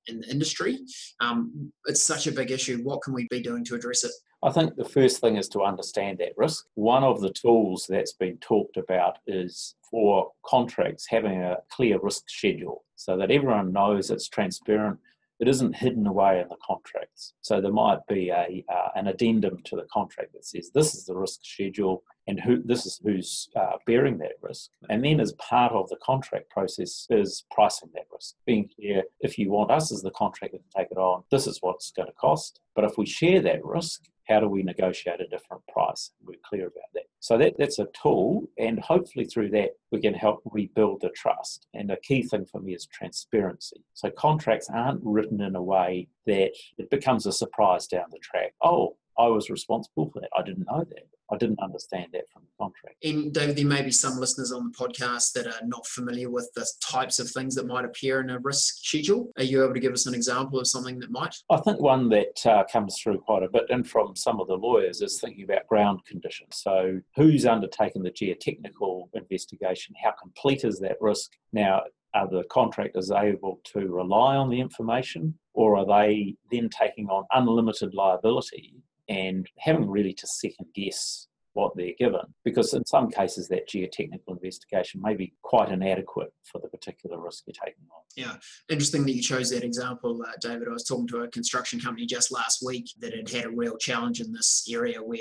in 0.08 0.20
the 0.20 0.30
industry. 0.30 0.78
Um, 1.20 1.72
it's 1.86 2.02
such 2.02 2.26
a 2.26 2.32
big 2.32 2.50
issue. 2.50 2.78
What 2.82 3.02
can 3.02 3.14
we 3.14 3.26
be 3.30 3.40
doing 3.40 3.64
to 3.64 3.74
address 3.74 4.04
it? 4.04 4.12
I 4.46 4.52
think 4.52 4.76
the 4.76 4.84
first 4.84 5.20
thing 5.20 5.34
is 5.34 5.48
to 5.48 5.64
understand 5.64 6.18
that 6.18 6.34
risk. 6.36 6.66
One 6.76 7.02
of 7.02 7.20
the 7.20 7.30
tools 7.30 7.84
that's 7.88 8.12
been 8.12 8.38
talked 8.38 8.76
about 8.76 9.18
is 9.26 9.74
for 9.90 10.30
contracts 10.44 11.08
having 11.08 11.42
a 11.42 11.56
clear 11.68 11.98
risk 11.98 12.30
schedule 12.30 12.84
so 12.94 13.16
that 13.16 13.32
everyone 13.32 13.72
knows 13.72 14.08
it's 14.08 14.28
transparent. 14.28 15.00
It 15.40 15.48
isn't 15.48 15.74
hidden 15.74 16.06
away 16.06 16.40
in 16.40 16.48
the 16.48 16.54
contracts. 16.64 17.34
So 17.40 17.60
there 17.60 17.72
might 17.72 18.06
be 18.06 18.30
a 18.30 18.64
uh, 18.72 18.90
an 18.94 19.08
addendum 19.08 19.62
to 19.64 19.74
the 19.74 19.86
contract 19.92 20.32
that 20.34 20.44
says 20.44 20.70
this 20.72 20.94
is 20.94 21.06
the 21.06 21.16
risk 21.16 21.40
schedule 21.42 22.04
and 22.28 22.38
who 22.38 22.62
this 22.62 22.86
is 22.86 23.00
who's 23.02 23.48
uh, 23.56 23.78
bearing 23.84 24.18
that 24.18 24.36
risk. 24.42 24.70
And 24.88 25.04
then 25.04 25.18
as 25.18 25.32
part 25.32 25.72
of 25.72 25.88
the 25.88 25.96
contract 25.96 26.50
process 26.50 27.08
is 27.10 27.44
pricing 27.50 27.90
that 27.94 28.06
risk, 28.12 28.36
being 28.46 28.70
clear 28.76 29.02
if 29.18 29.38
you 29.38 29.50
want 29.50 29.72
us 29.72 29.90
as 29.90 30.02
the 30.02 30.12
contractor 30.12 30.58
to 30.58 30.78
take 30.78 30.92
it 30.92 30.98
on, 30.98 31.24
this 31.32 31.48
is 31.48 31.58
what 31.62 31.74
it's 31.74 31.90
going 31.90 32.06
to 32.06 32.14
cost. 32.14 32.60
But 32.76 32.84
if 32.84 32.96
we 32.96 33.06
share 33.06 33.42
that 33.42 33.64
risk, 33.64 34.04
how 34.28 34.40
do 34.40 34.48
we 34.48 34.62
negotiate 34.62 35.20
a 35.20 35.28
different 35.28 35.66
price? 35.68 36.10
We're 36.24 36.38
clear 36.44 36.66
about 36.66 36.90
that. 36.94 37.04
So 37.20 37.38
that, 37.38 37.54
that's 37.58 37.78
a 37.78 37.88
tool, 38.00 38.48
and 38.58 38.78
hopefully 38.80 39.24
through 39.24 39.50
that 39.50 39.70
we 39.90 40.00
can 40.00 40.14
help 40.14 40.42
rebuild 40.44 41.00
the 41.00 41.10
trust. 41.10 41.66
And 41.74 41.90
a 41.90 41.96
key 41.96 42.22
thing 42.22 42.44
for 42.44 42.60
me 42.60 42.74
is 42.74 42.86
transparency. 42.86 43.82
So 43.94 44.10
contracts 44.10 44.68
aren't 44.72 45.00
written 45.02 45.40
in 45.40 45.56
a 45.56 45.62
way 45.62 46.08
that 46.26 46.50
it 46.78 46.90
becomes 46.90 47.26
a 47.26 47.32
surprise 47.32 47.86
down 47.86 48.06
the 48.10 48.18
track. 48.18 48.54
Oh, 48.62 48.96
I 49.18 49.26
was 49.28 49.50
responsible 49.50 50.10
for 50.10 50.20
that. 50.20 50.30
I 50.36 50.42
didn't 50.42 50.66
know 50.70 50.84
that. 50.84 51.08
I 51.32 51.36
didn't 51.36 51.60
understand 51.60 52.08
that 52.12 52.30
from 52.32 52.42
the 52.42 52.64
contract. 52.64 52.96
And 53.02 53.32
David, 53.32 53.56
there 53.56 53.66
may 53.66 53.82
be 53.82 53.90
some 53.90 54.18
listeners 54.18 54.52
on 54.52 54.70
the 54.70 54.78
podcast 54.78 55.32
that 55.32 55.46
are 55.46 55.66
not 55.66 55.86
familiar 55.86 56.30
with 56.30 56.50
the 56.54 56.66
types 56.80 57.18
of 57.18 57.28
things 57.30 57.54
that 57.56 57.66
might 57.66 57.84
appear 57.84 58.20
in 58.20 58.30
a 58.30 58.38
risk 58.38 58.76
schedule. 58.84 59.32
Are 59.36 59.42
you 59.42 59.64
able 59.64 59.74
to 59.74 59.80
give 59.80 59.92
us 59.92 60.06
an 60.06 60.14
example 60.14 60.60
of 60.60 60.68
something 60.68 60.98
that 61.00 61.10
might? 61.10 61.34
I 61.50 61.56
think 61.58 61.80
one 61.80 62.08
that 62.10 62.46
uh, 62.46 62.64
comes 62.72 62.96
through 63.00 63.18
quite 63.18 63.42
a 63.42 63.48
bit 63.48 63.64
and 63.70 63.88
from 63.88 64.14
some 64.14 64.40
of 64.40 64.46
the 64.46 64.54
lawyers 64.54 65.00
is 65.00 65.20
thinking 65.20 65.44
about 65.44 65.66
ground 65.66 66.00
conditions. 66.06 66.60
So, 66.62 67.00
who's 67.16 67.44
undertaken 67.44 68.02
the 68.02 68.10
geotechnical 68.10 69.08
investigation? 69.14 69.94
How 70.02 70.12
complete 70.12 70.64
is 70.64 70.78
that 70.80 70.96
risk? 71.00 71.32
Now, 71.52 71.82
are 72.14 72.28
the 72.28 72.44
contractors 72.50 73.10
able 73.10 73.60
to 73.64 73.88
rely 73.88 74.36
on 74.36 74.48
the 74.48 74.60
information 74.60 75.34
or 75.52 75.76
are 75.76 75.86
they 75.86 76.34
then 76.50 76.70
taking 76.70 77.08
on 77.08 77.24
unlimited 77.32 77.92
liability 77.94 78.74
and 79.08 79.48
having 79.58 79.88
really 79.88 80.12
to 80.12 80.26
second 80.26 80.66
guess 80.74 81.28
what 81.52 81.74
they're 81.74 81.92
given 81.98 82.20
because 82.44 82.74
in 82.74 82.84
some 82.84 83.10
cases 83.10 83.48
that 83.48 83.68
geotechnical 83.68 84.28
investigation 84.28 85.00
may 85.02 85.14
be 85.14 85.32
quite 85.42 85.70
inadequate 85.70 86.32
for 86.44 86.60
the 86.60 86.68
particular 86.68 87.18
risk 87.18 87.44
you're 87.46 87.54
taking. 87.54 87.84
Yeah, 88.16 88.36
interesting 88.70 89.04
that 89.04 89.14
you 89.14 89.20
chose 89.20 89.50
that 89.50 89.62
example, 89.62 90.22
uh, 90.26 90.32
David. 90.40 90.68
I 90.68 90.72
was 90.72 90.84
talking 90.84 91.06
to 91.08 91.24
a 91.24 91.28
construction 91.28 91.78
company 91.78 92.06
just 92.06 92.32
last 92.32 92.62
week 92.64 92.90
that 93.00 93.14
had 93.14 93.28
had 93.28 93.44
a 93.44 93.50
real 93.50 93.76
challenge 93.76 94.22
in 94.22 94.32
this 94.32 94.66
area 94.70 95.02
where 95.02 95.18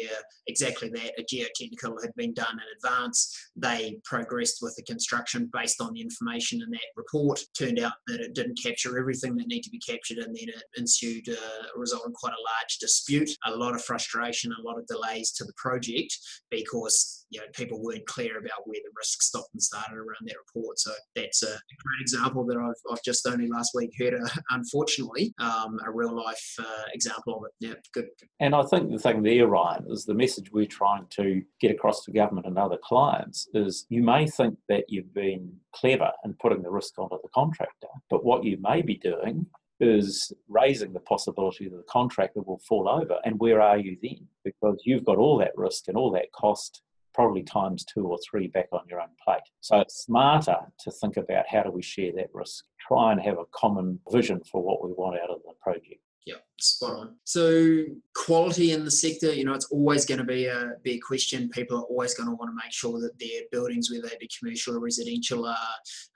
exactly 0.47 0.87
that 0.89 1.19
a 1.19 1.23
geotechnical 1.23 2.01
had 2.01 2.15
been 2.15 2.33
done 2.33 2.53
in 2.53 2.77
advance. 2.77 3.49
They 3.57 3.99
progressed 4.05 4.59
with 4.61 4.77
the 4.77 4.83
construction 4.83 5.49
based 5.51 5.81
on 5.81 5.91
the 5.91 5.99
information 5.99 6.61
in 6.61 6.71
that 6.71 6.79
report. 6.95 7.41
Turned 7.53 7.79
out 7.79 7.93
that 8.07 8.21
it 8.21 8.33
didn't 8.33 8.61
capture 8.63 8.97
everything 8.97 9.35
that 9.35 9.47
needed 9.47 9.63
to 9.63 9.71
be 9.71 9.79
captured, 9.79 10.19
and 10.19 10.33
then 10.33 10.47
it 10.47 10.63
ensued 10.77 11.27
uh, 11.27 11.67
a 11.75 11.77
result 11.77 12.07
in 12.07 12.13
quite 12.13 12.31
a 12.31 12.47
large 12.61 12.77
dispute, 12.79 13.29
a 13.45 13.51
lot 13.51 13.75
of 13.75 13.83
frustration, 13.83 14.53
a 14.53 14.65
lot 14.65 14.79
of 14.79 14.87
delays 14.87 15.31
to 15.31 15.43
the 15.43 15.53
project 15.57 16.17
because 16.49 17.24
you 17.29 17.39
know 17.39 17.45
people 17.53 17.81
weren't 17.81 18.05
clear 18.05 18.37
about 18.37 18.65
where 18.65 18.79
the 18.83 18.91
risk 18.95 19.21
stopped 19.21 19.49
and 19.53 19.61
started 19.61 19.95
around 19.95 20.25
that 20.25 20.35
report. 20.47 20.79
So 20.79 20.91
that's 21.15 21.43
a 21.43 21.47
great 21.47 22.01
example 22.01 22.45
that 22.45 22.57
I've, 22.57 22.91
I've 22.91 23.03
just 23.03 23.25
only 23.27 23.47
last 23.47 23.71
week 23.75 23.91
heard, 23.99 24.13
a, 24.13 24.25
unfortunately, 24.51 25.33
um, 25.39 25.79
a 25.85 25.91
real 25.91 26.15
life 26.15 26.55
uh, 26.59 26.83
example 26.93 27.37
of 27.37 27.43
it. 27.45 27.67
Yeah, 27.67 27.75
good. 27.93 28.07
And 28.39 28.55
I 28.55 28.63
think 28.63 28.91
the 28.91 28.99
thing 28.99 29.23
there, 29.23 29.47
Ryan, 29.47 29.85
is 29.89 30.05
the 30.05 30.13
message 30.13 30.51
we're 30.51 30.65
trying 30.65 31.05
to 31.11 31.41
get 31.59 31.71
across 31.71 32.03
to 32.05 32.11
government 32.11 32.47
and 32.47 32.57
other 32.57 32.77
clients 32.83 33.47
is 33.53 33.85
you 33.89 34.03
may 34.03 34.27
think 34.27 34.57
that 34.69 34.85
you've 34.87 35.13
been 35.13 35.53
clever 35.73 36.11
in 36.23 36.33
putting 36.35 36.61
the 36.61 36.71
risk 36.71 36.97
onto 36.97 37.17
the 37.21 37.29
contractor, 37.33 37.87
but 38.09 38.23
what 38.23 38.43
you 38.43 38.57
may 38.61 38.81
be 38.81 38.95
doing 38.95 39.45
is 39.79 40.31
raising 40.47 40.93
the 40.93 40.99
possibility 40.99 41.67
that 41.67 41.75
the 41.75 41.83
contractor 41.89 42.41
will 42.41 42.61
fall 42.67 42.87
over. 42.87 43.17
And 43.25 43.39
where 43.39 43.61
are 43.61 43.77
you 43.77 43.97
then? 44.01 44.27
Because 44.43 44.81
you've 44.85 45.05
got 45.05 45.17
all 45.17 45.37
that 45.39 45.51
risk 45.55 45.87
and 45.87 45.97
all 45.97 46.11
that 46.11 46.31
cost, 46.31 46.81
probably 47.15 47.43
times 47.43 47.85
two 47.85 48.05
or 48.05 48.19
three 48.29 48.47
back 48.47 48.67
on 48.73 48.81
your 48.89 48.99
own 48.99 49.07
plate. 49.23 49.39
So 49.61 49.79
it's 49.79 50.03
smarter 50.03 50.57
to 50.79 50.91
think 50.91 51.15
about 51.15 51.45
how 51.47 51.63
do 51.63 51.71
we 51.71 51.81
share 51.81 52.11
that 52.17 52.29
risk, 52.33 52.65
try 52.85 53.13
and 53.13 53.21
have 53.21 53.37
a 53.39 53.45
common 53.53 53.99
vision 54.11 54.41
for 54.51 54.61
what 54.61 54.83
we 54.83 54.91
want 54.91 55.17
out 55.23 55.29
of 55.29 55.39
the 55.45 55.53
project. 55.61 56.01
Yeah, 56.25 56.37
spot 56.59 56.91
on. 56.91 57.15
So 57.23 57.83
quality 58.15 58.71
in 58.71 58.83
the 58.83 58.91
sector, 58.91 59.31
you 59.31 59.45
know, 59.45 59.53
it's 59.53 59.71
always 59.71 60.05
going 60.05 60.17
to 60.17 60.25
be 60.25 60.47
a 60.47 60.71
big 60.83 61.01
question. 61.03 61.49
People 61.49 61.77
are 61.77 61.83
always 61.83 62.15
going 62.15 62.27
to 62.27 62.35
want 62.35 62.49
to 62.49 62.55
make 62.55 62.73
sure 62.73 62.99
that 62.99 63.17
their 63.19 63.43
buildings, 63.51 63.91
whether 63.91 64.09
they 64.09 64.17
be 64.19 64.29
commercial 64.39 64.75
or 64.75 64.79
residential, 64.79 65.45
are 65.45 65.55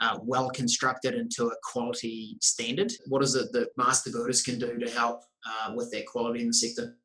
uh, 0.01 0.18
well 0.24 0.50
constructed 0.50 1.13
into 1.13 1.46
a 1.46 1.56
quality 1.63 2.38
standard. 2.41 2.91
What 3.06 3.24
is 3.24 3.36
it 3.36 3.51
that 3.53 3.70
master 3.77 4.12
builders 4.12 4.41
can 4.41 4.58
do 4.58 4.79
to 4.79 4.89
help 4.89 5.22
uh, 5.46 5.74
with 5.75 5.91
that 5.91 6.08
quality 6.08 6.41
in 6.41 6.48
the 6.48 6.53
sector? 6.53 6.98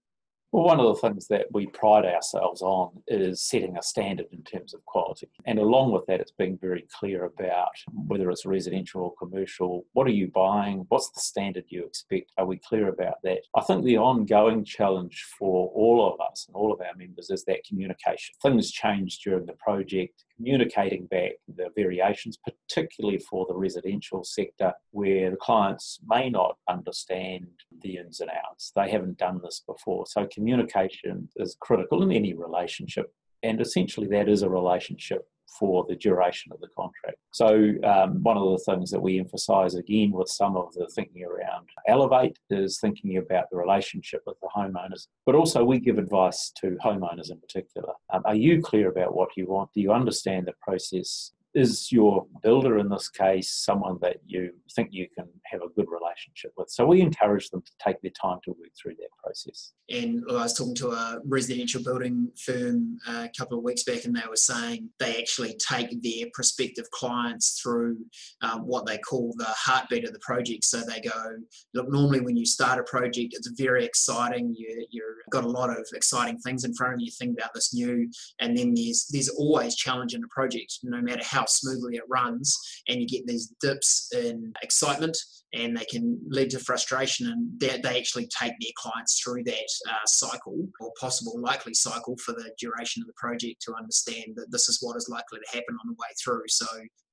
Well, 0.55 0.67
one 0.67 0.79
of 0.79 0.87
the 0.87 1.09
things 1.09 1.27
that 1.31 1.47
we 1.51 1.67
pride 1.67 2.05
ourselves 2.05 2.63
on 2.63 3.03
is 3.09 3.43
setting 3.43 3.77
a 3.77 3.83
standard 3.83 4.27
in 4.31 4.45
terms 4.45 4.73
of 4.73 4.85
quality. 4.85 5.29
And 5.47 5.59
along 5.59 5.91
with 5.91 6.07
that, 6.07 6.21
it's 6.21 6.31
being 6.31 6.57
very 6.63 6.87
clear 6.97 7.25
about 7.25 7.73
whether 8.07 8.31
it's 8.31 8.47
residential 8.47 9.03
or 9.03 9.15
commercial, 9.17 9.85
what 9.95 10.07
are 10.07 10.11
you 10.11 10.31
buying? 10.33 10.87
What's 10.91 11.11
the 11.11 11.23
standard 11.23 11.65
you 11.71 11.85
expect? 11.85 12.31
Are 12.39 12.47
we 12.47 12.59
clear 12.59 12.87
about 12.87 13.17
that? 13.25 13.41
I 13.57 13.63
think 13.63 13.85
the 13.85 13.99
ongoing 13.99 14.65
challenge 14.65 15.27
for 15.37 15.73
all 15.75 16.09
of 16.09 16.21
us 16.21 16.45
and 16.47 16.55
all 16.55 16.73
of 16.73 16.81
our 16.81 16.95
members 16.97 17.31
is 17.31 17.45
that 17.47 17.65
communication. 17.69 18.37
Things 18.41 18.71
change 18.71 19.19
during 19.25 19.47
the 19.47 19.55
project 19.55 20.23
communicating 20.37 21.07
back 21.07 21.33
the 21.55 21.69
variations, 21.77 22.39
particularly 22.39 23.19
for 23.19 23.47
the 23.49 23.55
residential 23.55 24.25
sector, 24.25 24.73
where 24.91 25.31
the 25.31 25.37
clients 25.37 26.01
may 26.07 26.29
not 26.29 26.57
understand 26.69 27.47
the 27.83 27.97
ins 27.97 28.21
and 28.21 28.31
outs. 28.31 28.73
They 28.75 28.91
haven't 28.91 29.19
done 29.19 29.41
this 29.43 29.63
before. 29.67 30.07
So, 30.07 30.27
communication 30.33 31.29
is 31.37 31.57
critical 31.61 32.03
in 32.03 32.13
any 32.13 32.35
relationship. 32.35 33.13
And 33.43 33.61
essentially, 33.61 34.07
that 34.09 34.29
is 34.29 34.43
a 34.43 34.49
relationship 34.49 35.29
for 35.59 35.85
the 35.89 35.95
duration 35.95 36.53
of 36.53 36.61
the 36.61 36.69
contract. 36.77 37.19
So, 37.33 37.75
um, 37.85 38.23
one 38.23 38.37
of 38.37 38.51
the 38.51 38.65
things 38.65 38.91
that 38.91 39.01
we 39.01 39.19
emphasise 39.19 39.75
again 39.75 40.11
with 40.13 40.29
some 40.29 40.57
of 40.57 40.73
the 40.75 40.87
thinking 40.95 41.25
around 41.25 41.69
Elevate 41.87 42.39
is 42.51 42.79
thinking 42.81 43.17
about 43.19 43.51
the 43.51 43.57
relationship 43.57 44.23
with 44.27 44.37
the 44.41 44.49
homeowners, 44.55 45.07
but 45.27 45.35
also 45.35 45.65
we 45.65 45.79
give 45.79 45.99
advice 45.99 46.53
to 46.61 46.77
homeowners 46.85 47.31
in 47.31 47.39
particular. 47.39 47.93
Um, 48.13 48.23
are 48.25 48.35
you 48.35 48.63
clear 48.63 48.89
about 48.89 49.15
what 49.15 49.31
you 49.37 49.47
want? 49.47 49.73
Do 49.73 49.81
you 49.81 49.93
understand 49.93 50.47
the 50.47 50.55
process? 50.61 51.33
is 51.55 51.93
your 51.93 52.27
builder 52.43 52.79
in 52.79 52.89
this 52.89 53.09
case 53.09 53.51
someone 53.51 53.97
that 54.03 54.17
you 54.27 54.51
think 54.75 54.89
you 54.91 55.07
can 55.17 55.27
have 55.45 55.63
a 55.63 55.69
good 55.69 55.87
relationship 55.89 56.53
with? 56.57 56.69
So 56.69 56.85
we 56.85 57.01
encourage 57.01 57.49
them 57.51 57.63
to 57.63 57.73
take 57.83 58.01
their 58.03 58.11
time 58.11 58.39
to 58.45 58.51
work 58.51 58.71
through 58.81 58.97
that 58.97 59.09
process. 59.35 59.73
And 59.91 60.23
I 60.31 60.35
was 60.35 60.55
talking 60.55 60.75
to 60.77 60.93
a 60.93 61.19
residential 61.27 61.83
building 61.83 62.31
firm 62.43 62.99
a 63.07 63.29
couple 63.37 63.59
of 63.59 63.65
weeks 63.65 63.85
back, 63.85 64.05
and 64.05 64.17
they 64.17 64.27
were 64.29 64.37
saying 64.37 64.89
they 64.99 65.19
actually 65.19 65.57
take 65.57 66.03
their 66.03 66.27
prospective 66.33 66.91
clients 66.91 67.61
through 67.61 67.99
um, 68.41 68.61
what 68.61 68.87
they 68.87 68.97
call 68.99 69.35
the 69.37 69.45
heartbeat 69.49 70.07
of 70.07 70.15
the 70.15 70.19
project. 70.21 70.65
So 70.65 70.81
they 70.81 71.01
go, 71.01 71.37
look, 71.75 71.91
normally 71.91 72.21
when 72.21 72.37
you 72.37 72.47
start 72.47 72.79
a 72.79 72.85
project, 72.85 73.35
it's 73.35 73.49
very 73.59 73.85
exciting. 73.85 74.55
You, 74.57 74.87
you've 74.91 75.05
got 75.31 75.45
a 75.45 75.49
lot 75.49 75.69
of 75.69 75.87
exciting 75.95 76.39
things 76.39 76.65
in 76.65 76.75
front 76.75 76.95
of 76.95 77.01
you. 77.01 77.11
Think 77.11 77.39
about 77.39 77.53
this 77.55 77.75
new, 77.75 78.09
and 78.41 78.57
then 78.57 78.73
there's 78.75 79.07
there's 79.13 79.29
always 79.29 79.77
challenge 79.77 80.15
in 80.15 80.25
a 80.25 80.29
project, 80.29 80.79
no 80.83 81.01
matter 81.03 81.23
how 81.25 81.45
smoothly 81.47 81.97
it 81.97 82.05
runs, 82.09 82.59
and 82.89 83.01
you 83.01 83.07
get 83.07 83.27
these 83.27 83.53
dips 83.61 84.11
in 84.15 84.55
excitement, 84.63 85.17
and 85.55 85.77
they 85.77 85.85
can 85.85 86.19
lead 86.29 86.51
to 86.51 86.59
frustration. 86.59 87.29
And 87.29 87.49
they, 87.59 87.81
they 87.81 87.99
actually 87.99 88.29
take 88.29 88.53
their 88.61 88.71
clients 88.77 89.21
through 89.23 89.45
that 89.45 89.69
uh, 89.89 90.07
cycle 90.07 90.67
or 90.81 90.93
possible 91.01 91.41
likely 91.41 91.75
cycle 91.75 92.17
for 92.25 92.33
the 92.33 92.51
duration 92.59 93.03
of 93.03 93.07
the 93.07 93.15
project 93.17 93.63
to 93.63 93.75
understand 93.75 94.35
that 94.37 94.51
this 94.51 94.69
is 94.69 94.79
what 94.81 94.97
is 94.97 95.09
likely 95.09 95.39
to 95.39 95.57
happen 95.57 95.77
on 95.83 95.89
the 95.89 95.95
way 95.95 96.09
through. 96.23 96.45
So 96.49 96.67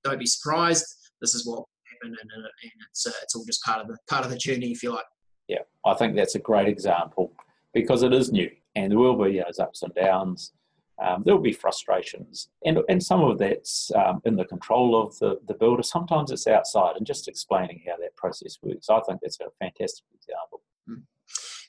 don't 0.04 0.20
be 0.20 0.26
surprised. 0.26 0.86
This 1.22 1.36
is 1.36 1.46
what 1.46 1.64
happened 1.92 2.18
and, 2.22 2.32
and 2.34 2.46
it's 2.90 3.06
uh, 3.06 3.12
it's 3.22 3.36
all 3.36 3.46
just 3.46 3.64
part 3.64 3.82
of 3.82 3.88
the 3.88 3.98
part 4.10 4.26
of 4.26 4.32
the 4.32 4.38
journey, 4.38 4.72
if 4.72 4.82
you 4.84 4.92
like. 4.92 5.06
Yeah, 5.48 5.60
I 5.86 5.94
think 5.94 6.16
that's 6.16 6.36
a 6.36 6.40
great 6.40 6.68
example 6.68 7.34
because 7.74 8.04
it 8.04 8.14
is 8.14 8.32
new, 8.32 8.50
and 8.76 8.92
there 8.92 9.00
will 9.00 9.22
be 9.24 9.40
those 9.40 9.60
ups 9.60 9.84
and 9.84 9.94
downs 9.94 10.54
um, 11.00 11.24
there'll 11.26 11.42
be 11.42 11.54
frustrations, 11.54 12.50
and 12.66 12.80
and 12.90 13.02
some 13.02 13.22
of 13.22 13.38
that's 13.38 13.92
um, 13.96 14.22
in 14.26 14.36
the 14.36 14.46
control 14.46 15.02
of 15.02 15.18
the, 15.20 15.40
the 15.48 15.54
builder. 15.54 15.84
Sometimes 15.84 16.32
it's 16.32 16.48
outside, 16.48 16.96
and 16.96 17.06
just 17.06 17.28
explaining 17.28 17.82
how 17.88 17.98
that 17.98 18.16
process 18.16 18.58
works. 18.62 18.90
I 18.90 19.00
think 19.02 19.20
that's 19.22 19.40
a 19.40 19.46
fantastic 19.60 20.06
example. 20.14 20.62
Mm. 20.90 21.04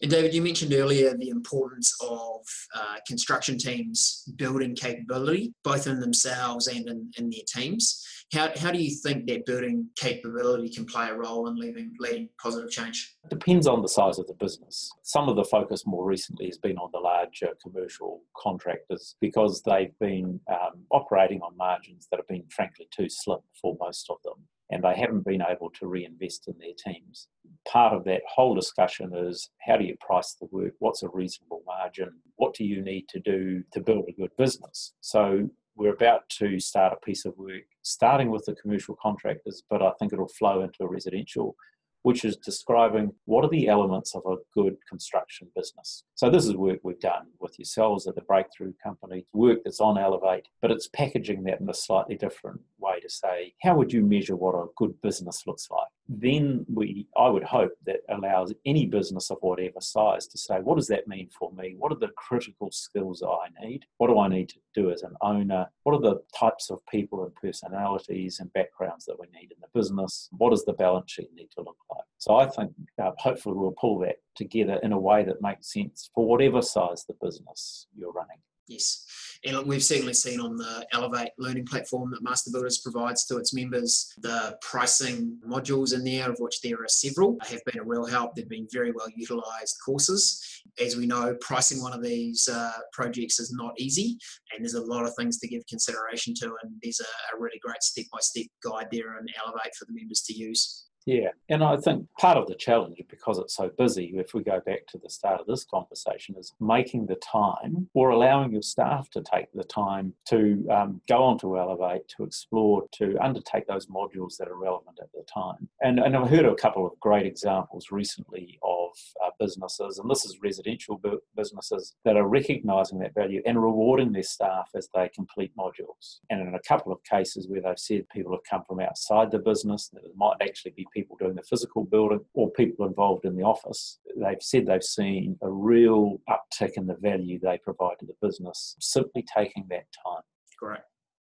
And 0.02 0.11
David, 0.11 0.35
you 0.35 0.42
mentioned 0.42 0.75
earlier 0.75 1.16
the 1.16 1.28
importance 1.28 1.94
of 2.02 2.40
uh, 2.75 2.97
construction 3.06 3.56
teams 3.56 4.25
building 4.35 4.75
capability, 4.75 5.54
both 5.62 5.87
in 5.87 6.00
themselves 6.00 6.66
and 6.66 6.88
in, 6.88 7.11
in 7.16 7.30
their 7.30 7.44
teams. 7.47 8.04
How, 8.32 8.50
how 8.59 8.73
do 8.73 8.82
you 8.82 8.90
think 8.90 9.28
that 9.28 9.47
building 9.47 9.88
capability 9.94 10.71
can 10.71 10.87
play 10.87 11.09
a 11.09 11.14
role 11.14 11.47
in 11.47 11.54
leading, 11.54 11.94
leading 12.00 12.30
positive 12.42 12.71
change? 12.71 13.14
It 13.23 13.30
depends 13.30 13.68
on 13.68 13.80
the 13.80 13.88
size 13.88 14.18
of 14.18 14.26
the 14.26 14.35
business. 14.35 14.90
Some 15.04 15.28
of 15.28 15.37
the 15.37 15.44
focus 15.44 15.87
more 15.87 16.04
recently 16.04 16.47
has 16.47 16.59
been 16.59 16.78
on 16.78 16.90
the 16.92 16.99
larger 16.99 17.50
commercial 17.62 18.23
contractors 18.37 19.14
because 19.21 19.62
they've 19.62 19.97
been 20.00 20.40
um, 20.50 20.82
operating 20.90 21.42
on 21.42 21.56
margins 21.56 22.09
that 22.11 22.16
have 22.16 22.26
been 22.26 22.44
frankly 22.49 22.88
too 22.90 23.09
slim 23.09 23.38
for 23.61 23.76
most 23.80 24.11
of 24.11 24.16
them 24.25 24.49
and 24.73 24.82
they 24.82 24.94
haven't 24.99 25.25
been 25.25 25.42
able 25.49 25.71
to 25.71 25.87
reinvest 25.87 26.49
in 26.49 26.54
their 26.59 26.73
teams. 26.85 27.28
Part 27.69 27.95
of 27.95 28.04
that 28.04 28.23
whole 28.28 28.54
discussion 28.54 29.12
is 29.14 29.50
how 29.61 29.76
do 29.76 29.85
you 29.85 29.97
price 30.00 30.35
the 30.35 30.49
work? 30.50 30.75
What's 30.78 31.02
a 31.02 31.09
reasonable 31.09 31.62
margin? 31.66 32.12
What 32.37 32.54
do 32.54 32.64
you 32.64 32.83
need 32.83 33.09
to 33.11 33.21
do 33.21 33.62
to 33.73 33.81
build 33.81 34.07
a 34.09 34.12
good 34.12 34.31
business? 34.37 34.95
So 35.00 35.49
we're 35.76 35.95
about 35.95 36.28
to 36.28 36.59
start 36.61 36.92
a 36.92 37.04
piece 37.04 37.25
of 37.25 37.37
work 37.37 37.62
starting 37.83 38.31
with 38.31 38.45
the 38.45 38.54
commercial 38.54 38.97
contractors, 39.00 39.62
but 39.71 39.83
I 39.83 39.92
think 39.99 40.12
it'll 40.12 40.28
flow 40.28 40.62
into 40.62 40.83
a 40.83 40.88
residential, 40.88 41.57
which 42.02 42.25
is 42.25 42.37
describing 42.37 43.12
what 43.25 43.44
are 43.44 43.50
the 43.50 43.68
elements 43.68 44.14
of 44.14 44.23
a 44.26 44.37
good 44.54 44.76
construction 44.88 45.49
business. 45.54 46.04
So, 46.14 46.30
this 46.30 46.47
is 46.47 46.56
work 46.56 46.80
we've 46.82 47.00
done 47.00 47.26
with 47.40 47.59
yourselves 47.59 48.06
at 48.06 48.14
the 48.14 48.23
Breakthrough 48.23 48.73
Company, 48.82 49.26
work 49.32 49.61
that's 49.64 49.80
on 49.80 49.99
Elevate, 49.99 50.49
but 50.61 50.71
it's 50.71 50.88
packaging 50.88 51.44
that 51.44 51.61
in 51.61 51.68
a 51.68 51.75
slightly 51.75 52.16
different 52.16 52.61
way 52.78 53.00
to 53.00 53.09
say, 53.09 53.54
how 53.62 53.76
would 53.76 53.92
you 53.92 54.02
measure 54.02 54.37
what 54.37 54.54
a 54.54 54.66
good 54.76 55.00
business 55.02 55.44
looks 55.47 55.68
like? 55.71 55.88
then 56.21 56.66
we 56.73 57.06
I 57.16 57.28
would 57.28 57.44
hope 57.44 57.73
that 57.87 58.00
allows 58.09 58.52
any 58.66 58.87
business 58.87 59.30
of 59.30 59.38
whatever 59.40 59.80
size 59.80 60.26
to 60.28 60.38
say, 60.38 60.56
what 60.56 60.76
does 60.76 60.88
that 60.88 61.09
mean 61.09 61.28
for 61.38 61.52
me? 61.52 61.75
What 61.78 61.92
are 61.92 61.99
the 61.99 62.09
critical 62.16 62.71
skills 62.71 63.23
I 63.23 63.49
need? 63.64 63.85
What 63.99 64.09
do 64.09 64.18
I 64.18 64.28
need 64.28 64.49
to 64.50 64.59
do 64.75 64.90
as 64.90 65.02
an 65.02 65.14
owner? 65.21 65.66
What 65.85 65.94
are 65.94 66.00
the 66.00 66.23
types 66.37 66.71
of 66.71 66.85
people 66.90 67.25
and 67.25 67.35
personalities 67.35 68.40
and 68.40 68.52
backgrounds 68.52 69.04
that 69.06 69.18
we 69.18 69.26
need 69.32 69.52
in 69.52 69.59
the 69.61 69.78
business? 69.78 70.28
What 70.32 70.50
does 70.50 70.64
the 70.64 70.73
balance 70.73 71.12
sheet 71.12 71.30
need 71.35 71.50
to 71.56 71.62
look 71.62 71.78
like? 71.90 71.91
So 72.23 72.37
I 72.37 72.47
think 72.47 72.71
uh, 73.02 73.11
hopefully 73.19 73.57
we'll 73.59 73.73
pull 73.73 73.99
that 73.99 74.19
together 74.37 74.79
in 74.85 74.93
a 74.93 74.99
way 74.99 75.25
that 75.25 75.43
makes 75.43 75.73
sense 75.73 76.09
for 76.14 76.25
whatever 76.25 76.62
size 76.62 77.05
the 77.05 77.14
business 77.21 77.88
you're 77.99 78.12
running. 78.12 78.37
Yes. 78.69 79.05
And 79.45 79.67
we've 79.67 79.83
certainly 79.83 80.14
seen 80.14 80.38
on 80.38 80.57
the 80.57 80.87
Elevate 80.93 81.31
learning 81.37 81.67
platform 81.67 82.12
that 82.12 82.23
Master 82.23 82.52
Builders 82.52 82.79
provides 82.79 83.26
to 83.26 83.38
its 83.38 83.52
members, 83.52 84.14
the 84.19 84.57
pricing 84.62 85.37
modules 85.45 85.93
in 85.93 86.05
there, 86.05 86.31
of 86.31 86.37
which 86.38 86.61
there 86.61 86.76
are 86.76 86.87
several, 86.87 87.38
have 87.43 87.61
been 87.67 87.81
a 87.81 87.85
real 87.85 88.07
help. 88.07 88.37
They've 88.37 88.49
been 88.49 88.69
very 88.73 88.93
well 88.93 89.09
utilised 89.17 89.79
courses. 89.85 90.62
As 90.81 90.95
we 90.95 91.09
know, 91.09 91.37
pricing 91.41 91.83
one 91.83 91.93
of 91.93 92.05
these 92.05 92.49
uh, 92.49 92.71
projects 92.93 93.41
is 93.41 93.52
not 93.52 93.73
easy, 93.81 94.17
and 94.55 94.64
there's 94.64 94.75
a 94.75 94.81
lot 94.81 95.07
of 95.07 95.12
things 95.19 95.41
to 95.41 95.49
give 95.49 95.67
consideration 95.69 96.35
to. 96.35 96.55
And 96.62 96.75
there's 96.85 97.00
a, 97.00 97.37
a 97.37 97.41
really 97.41 97.59
great 97.61 97.83
step 97.83 98.07
by 98.12 98.21
step 98.21 98.47
guide 98.62 98.87
there 98.93 99.19
in 99.19 99.26
Elevate 99.45 99.75
for 99.76 99.87
the 99.87 99.93
members 99.93 100.21
to 100.29 100.35
use. 100.35 100.85
Yeah, 101.04 101.30
and 101.49 101.64
I 101.64 101.76
think 101.78 102.06
part 102.18 102.37
of 102.37 102.47
the 102.47 102.54
challenge, 102.54 103.02
because 103.11 103.38
it's 103.38 103.56
so 103.56 103.71
busy, 103.76 104.12
if 104.14 104.35
we 104.35 104.44
go 104.44 104.61
back 104.64 104.87
to 104.88 104.99
the 104.99 105.11
start 105.11 105.40
of 105.40 105.47
this 105.47 105.64
conversation, 105.64 106.37
is 106.38 106.54
making 106.61 107.06
the 107.06 107.16
time 107.16 107.88
or 107.92 108.11
allowing 108.11 108.52
your 108.52 108.62
staff 108.62 109.11
to 109.11 109.23
take 109.23 109.52
the 109.52 109.64
time 109.64 110.14
to 110.28 110.64
um, 110.71 111.00
go 111.09 111.25
on 111.25 111.38
to 111.38 111.59
Elevate, 111.59 112.06
to 112.16 112.23
explore, 112.23 112.85
to 112.92 113.16
undertake 113.21 113.66
those 113.66 113.87
modules 113.87 114.37
that 114.37 114.49
are 114.49 114.56
relevant 114.56 114.99
at 115.02 115.11
the 115.12 115.25
time. 115.32 115.68
And, 115.82 115.99
and 115.99 116.16
I've 116.16 116.30
heard 116.30 116.47
a 116.47 116.54
couple 116.54 116.87
of 116.87 116.99
great 117.00 117.26
examples 117.26 117.90
recently 117.90 118.61
of 118.62 118.90
uh, 119.25 119.30
businesses, 119.42 119.99
and 119.99 120.11
this 120.11 120.25
is 120.25 120.38
residential 120.42 121.00
businesses, 121.37 121.94
that 122.04 122.16
are 122.16 122.28
recognising 122.28 122.99
that 123.00 123.14
value 123.14 123.42
and 123.46 123.61
rewarding 123.61 124.12
their 124.12 124.22
staff 124.22 124.68
as 124.75 124.88
they 124.94 125.08
complete 125.08 125.52
modules. 125.56 126.20
And 126.30 126.40
in 126.40 126.54
a 126.54 126.68
couple 126.68 126.92
of 126.92 127.02
cases 127.04 127.49
where 127.49 127.61
they've 127.61 127.78
said 127.78 128.08
people 128.11 128.32
have 128.32 128.49
come 128.49 128.62
from 128.66 128.80
outside 128.80 129.30
the 129.30 129.38
business, 129.38 129.88
that 129.92 130.04
it 130.04 130.16
might 130.16 130.37
actually 130.40 130.72
be 130.76 130.87
people 130.94 131.16
doing 131.18 131.34
the 131.34 131.42
physical 131.42 131.84
building 131.84 132.20
or 132.34 132.50
people 132.52 132.87
involved 132.87 133.25
in 133.25 133.37
the 133.37 133.42
office, 133.42 133.99
they've 134.16 134.42
said 134.42 134.66
they've 134.66 134.82
seen 134.82 135.37
a 135.42 135.50
real 135.50 136.20
uptick 136.28 136.72
in 136.76 136.87
the 136.87 136.96
value 136.96 137.38
they 137.40 137.58
provide 137.58 137.99
to 137.99 138.06
the 138.06 138.14
business 138.22 138.76
simply 138.80 139.25
taking 139.34 139.66
that 139.70 139.87
time. 140.06 140.22
Great. 140.58 140.80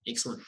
Excellent. 0.06 0.42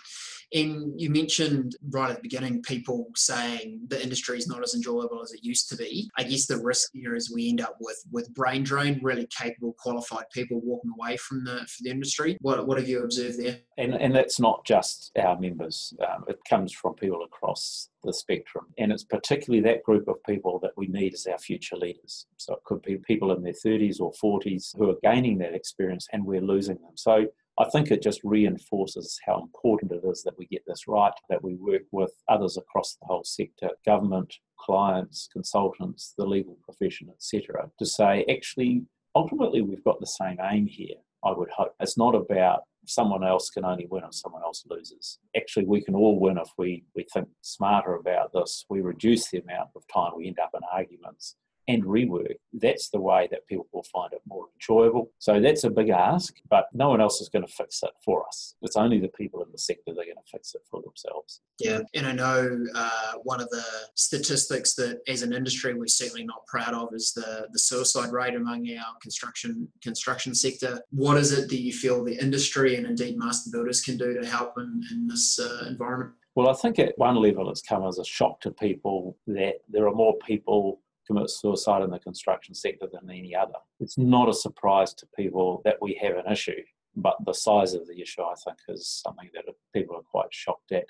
And 0.53 1.01
you 1.01 1.11
mentioned 1.11 1.77
right 1.91 2.11
at 2.11 2.17
the 2.17 2.23
beginning 2.23 2.61
people 2.63 3.07
saying 3.15 3.81
the 3.87 4.03
industry 4.03 4.37
is 4.37 4.49
not 4.49 4.65
as 4.65 4.75
enjoyable 4.75 5.23
as 5.23 5.33
it 5.33 5.45
used 5.45 5.69
to 5.69 5.77
be. 5.77 6.11
I 6.19 6.25
guess 6.25 6.47
the 6.47 6.59
risk 6.59 6.91
here 6.93 7.15
is 7.15 7.33
we 7.33 7.49
end 7.49 7.61
up 7.61 7.77
with 7.81 8.03
with 8.11 8.35
brain 8.35 8.65
drain, 8.65 8.99
really 9.01 9.29
capable, 9.29 9.75
qualified 9.79 10.25
people 10.33 10.61
walking 10.61 10.91
away 10.99 11.17
from 11.19 11.45
the 11.45 11.59
from 11.59 11.85
the 11.85 11.91
industry. 11.91 12.37
What 12.41 12.67
what 12.67 12.79
have 12.79 12.89
you 12.89 13.05
observed 13.05 13.39
there? 13.39 13.59
And 13.79 13.95
and 13.95 14.15
that's 14.15 14.41
not 14.41 14.65
just 14.65 15.13
our 15.17 15.39
members. 15.39 15.95
Um, 16.01 16.25
it 16.27 16.41
comes 16.49 16.73
from 16.73 16.95
people 16.95 17.23
across 17.23 17.89
the 18.03 18.13
spectrum, 18.13 18.67
and 18.79 18.91
it's 18.91 19.05
particularly 19.05 19.63
that 19.63 19.85
group 19.85 20.09
of 20.09 20.17
people 20.25 20.59
that 20.61 20.73
we 20.77 20.89
need 20.89 21.15
as 21.15 21.27
our 21.27 21.39
future 21.39 21.77
leaders. 21.77 22.27
So 22.39 22.55
it 22.55 22.65
could 22.65 22.83
be 22.83 22.97
people 22.97 23.33
in 23.33 23.43
their 23.43 23.53
30s 23.53 24.01
or 24.01 24.13
40s 24.13 24.77
who 24.77 24.91
are 24.91 24.97
gaining 25.03 25.39
that 25.39 25.55
experience, 25.55 26.09
and 26.13 26.25
we're 26.25 26.41
losing 26.41 26.77
them. 26.77 26.97
So 26.97 27.27
I 27.59 27.69
think 27.69 27.91
it 27.91 28.03
just 28.03 28.21
reinforces 28.25 29.19
how 29.27 29.43
important 29.43 29.93
it 29.93 30.03
is 30.07 30.23
that 30.23 30.39
we 30.39 30.47
get 30.47 30.63
this 30.67 30.89
right, 30.89 31.13
that 31.29 31.43
we 31.43 31.55
work 31.57 31.83
with 31.93 32.13
others 32.29 32.57
across 32.57 32.95
the 32.97 33.07
whole 33.07 33.25
sector, 33.25 33.71
government, 33.85 34.35
clients, 34.59 35.29
consultants, 35.33 36.15
the 36.17 36.25
legal 36.25 36.57
profession, 36.63 37.09
etc., 37.11 37.71
to 37.79 37.87
say 37.87 38.25
actually, 38.31 38.83
ultimately, 39.15 39.63
we've 39.63 39.85
got 39.85 40.01
the 40.01 40.07
same 40.07 40.39
aim 40.51 40.67
here. 40.67 40.97
I 41.25 41.33
would 41.33 41.51
hope 41.51 41.75
it's 41.81 41.99
not 41.99 42.15
about 42.15 42.61
someone 42.87 43.25
else 43.25 43.51
can 43.51 43.65
only 43.65 43.87
win 43.91 44.05
if 44.05 44.15
someone 44.15 44.43
else 44.43 44.65
loses. 44.69 45.19
Actually, 45.37 45.67
we 45.67 45.83
can 45.83 45.95
all 45.95 46.19
win 46.19 46.39
if 46.39 46.49
we, 46.57 46.85
we 46.97 47.05
think 47.13 47.29
smarter 47.43 47.95
about 47.95 48.33
this. 48.33 48.65
We 48.71 48.81
reduce 48.81 49.31
the 49.31 49.41
amount 49.41 49.71
of 49.77 49.83
time 49.93 50.13
we 50.17 50.29
end 50.29 50.39
up 50.39 50.53
in 50.55 50.61
arguments 50.73 51.37
and 51.69 51.85
rework, 51.85 52.37
that's 52.53 52.91
the 52.91 53.01
way 53.01 53.29
that 53.31 53.47
people 53.47 53.67
will 53.73 53.87
find 53.93 54.13
it 54.13 54.23
more 54.27 54.47
enjoyable. 54.55 55.11
So 55.19 55.41
that's 55.41 55.65
a 55.65 55.71
big 55.71 55.91
ask, 55.91 56.35
but 56.49 56.67
no 56.73 56.89
one 56.89 57.01
else 57.01 57.21
is 57.21 57.29
going 57.29 57.47
to 57.47 57.53
fix 57.53 57.83
it 57.83 57.91
for 58.05 58.27
us. 58.27 58.57
It's 58.63 58.77
only 58.77 58.99
the 58.99 59.09
people 59.09 59.43
in 59.43 59.53
the 59.53 59.59
sector 59.59 59.93
that 59.95 60.01
are 60.01 60.05
going 60.05 60.17
to 60.17 60.31
fix 60.31 60.55
it 60.55 60.63
for 60.71 60.83
themselves. 60.83 61.41
Yeah, 61.59 61.81
and 61.95 62.07
I 62.07 62.13
know 62.13 62.65
uh, 62.75 63.13
one 63.23 63.41
of 63.41 63.49
the 63.51 63.65
statistics 63.95 64.75
that, 64.75 65.01
as 65.07 65.23
an 65.23 65.33
industry, 65.33 65.75
we're 65.75 65.87
certainly 65.87 66.25
not 66.25 66.47
proud 66.47 66.75
of 66.75 66.89
is 66.95 67.13
the 67.13 67.49
the 67.53 67.59
suicide 67.59 68.13
rate 68.13 68.35
among 68.35 68.69
our 68.71 68.95
construction 69.03 69.69
construction 69.83 70.35
sector. 70.35 70.81
What 70.91 71.17
is 71.17 71.33
it 71.33 71.49
that 71.49 71.61
you 71.61 71.73
feel 71.73 72.05
the 72.05 72.19
industry 72.21 72.77
and 72.77 72.87
indeed 72.87 73.19
master 73.19 73.51
builders 73.51 73.81
can 73.83 73.97
do 73.97 74.21
to 74.21 74.27
help 74.27 74.55
in, 74.59 74.83
in 74.91 75.07
this 75.07 75.39
uh, 75.39 75.67
environment? 75.69 76.13
Well, 76.35 76.49
I 76.49 76.55
think 76.55 76.79
at 76.79 76.97
one 76.97 77.17
level 77.17 77.51
it's 77.51 77.63
come 77.63 77.85
as 77.87 77.99
a 77.99 78.05
shock 78.05 78.41
to 78.43 78.51
people 78.51 79.17
that 79.27 79.57
there 79.69 79.89
are 79.89 79.95
more 79.95 80.15
people 80.27 80.81
commit 81.11 81.29
suicide 81.29 81.83
in 81.83 81.91
the 81.91 81.99
construction 81.99 82.55
sector 82.55 82.87
than 82.93 83.11
any 83.11 83.35
other. 83.35 83.59
It's 83.81 83.99
not 83.99 84.29
a 84.29 84.33
surprise 84.33 84.95
to 84.95 85.07
people 85.17 85.61
that 85.65 85.79
we 85.81 85.99
have 86.01 86.17
an 86.17 86.31
issue, 86.31 86.63
but 86.95 87.17
the 87.27 87.33
size 87.33 87.75
of 87.75 87.87
the 87.89 88.01
issue, 88.01 88.23
I 88.23 88.35
think, 88.45 88.59
is 88.69 89.03
something 89.05 89.29
that 89.35 89.45
people 89.75 89.97
are 89.97 90.03
quite 90.03 90.33
shocked 90.33 90.71
at. 90.73 90.87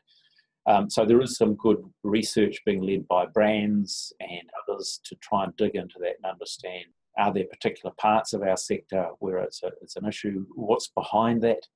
Um, 0.66 0.90
so 0.90 1.06
there 1.06 1.22
is 1.22 1.38
some 1.38 1.54
good 1.54 1.82
research 2.02 2.58
being 2.66 2.82
led 2.82 3.08
by 3.08 3.24
BRANZ 3.26 4.12
and 4.20 4.50
others 4.60 5.00
to 5.04 5.16
try 5.16 5.44
and 5.44 5.56
dig 5.56 5.74
into 5.74 5.96
that 6.00 6.16
and 6.22 6.30
understand 6.30 6.84
are 7.18 7.32
there 7.32 7.44
particular 7.44 7.92
parts 7.98 8.34
of 8.34 8.42
our 8.42 8.56
sector 8.56 9.08
where 9.18 9.38
it's, 9.38 9.62
a, 9.62 9.70
it's 9.82 9.96
an 9.96 10.06
issue? 10.06 10.46
What's 10.54 10.88
behind 10.88 11.42
that? 11.42 11.66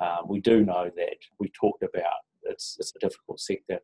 Uh, 0.00 0.18
we 0.26 0.40
do 0.40 0.64
know 0.64 0.90
that 0.96 1.16
we 1.38 1.50
talked 1.50 1.82
about 1.82 2.22
it's, 2.44 2.76
it's 2.80 2.94
a 2.96 2.98
difficult 2.98 3.40
sector 3.40 3.78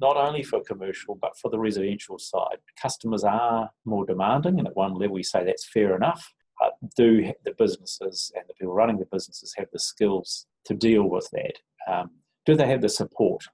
not 0.00 0.16
only 0.16 0.42
for 0.42 0.60
commercial 0.62 1.14
but 1.14 1.36
for 1.38 1.50
the 1.50 1.58
residential 1.58 2.18
side. 2.18 2.58
Customers 2.80 3.24
are 3.24 3.70
more 3.84 4.06
demanding, 4.06 4.58
and 4.58 4.68
at 4.68 4.76
one 4.76 4.94
level, 4.94 5.14
we 5.14 5.22
say 5.22 5.44
that's 5.44 5.68
fair 5.68 5.96
enough. 5.96 6.32
But 6.60 6.74
do 6.96 7.32
the 7.44 7.54
businesses 7.58 8.30
and 8.36 8.44
the 8.48 8.54
people 8.54 8.74
running 8.74 8.98
the 8.98 9.08
businesses 9.10 9.54
have 9.56 9.68
the 9.72 9.78
skills 9.78 10.46
to 10.66 10.74
deal 10.74 11.08
with 11.08 11.28
that? 11.32 11.58
Um, 11.88 12.10
do 12.46 12.54
they 12.54 12.66
have 12.68 12.82
the 12.82 12.88
support? 12.88 13.44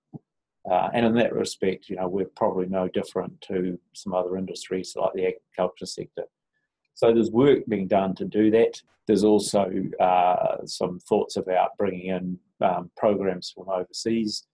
Uh, 0.71 0.89
and 0.93 1.07
in 1.07 1.15
that 1.15 1.33
respect, 1.33 1.89
you 1.89 1.97
know, 1.97 2.09
we're 2.09 2.27
probably 2.37 2.67
no 2.67 2.89
different 2.89 3.41
to 3.41 3.79
some 3.95 4.13
other 4.13 4.37
industries 4.37 4.95
like 4.97 5.13
the 5.15 5.27
agriculture 5.27 5.87
sector. 5.87 6.25
So 6.95 7.13
there's 7.13 7.31
work 7.31 7.61
being 7.69 7.87
done 7.87 8.15
to 8.17 8.25
do 8.25 8.51
that. 8.51 8.83
There's 9.07 9.25
also 9.25 9.71
uh, 10.01 10.67
some 10.67 10.99
thoughts 11.01 11.37
about 11.37 11.77
bringing 11.79 12.07
in 12.09 12.39
um, 12.61 12.91
programs 12.97 13.51
from 13.51 13.69
overseas 13.71 14.47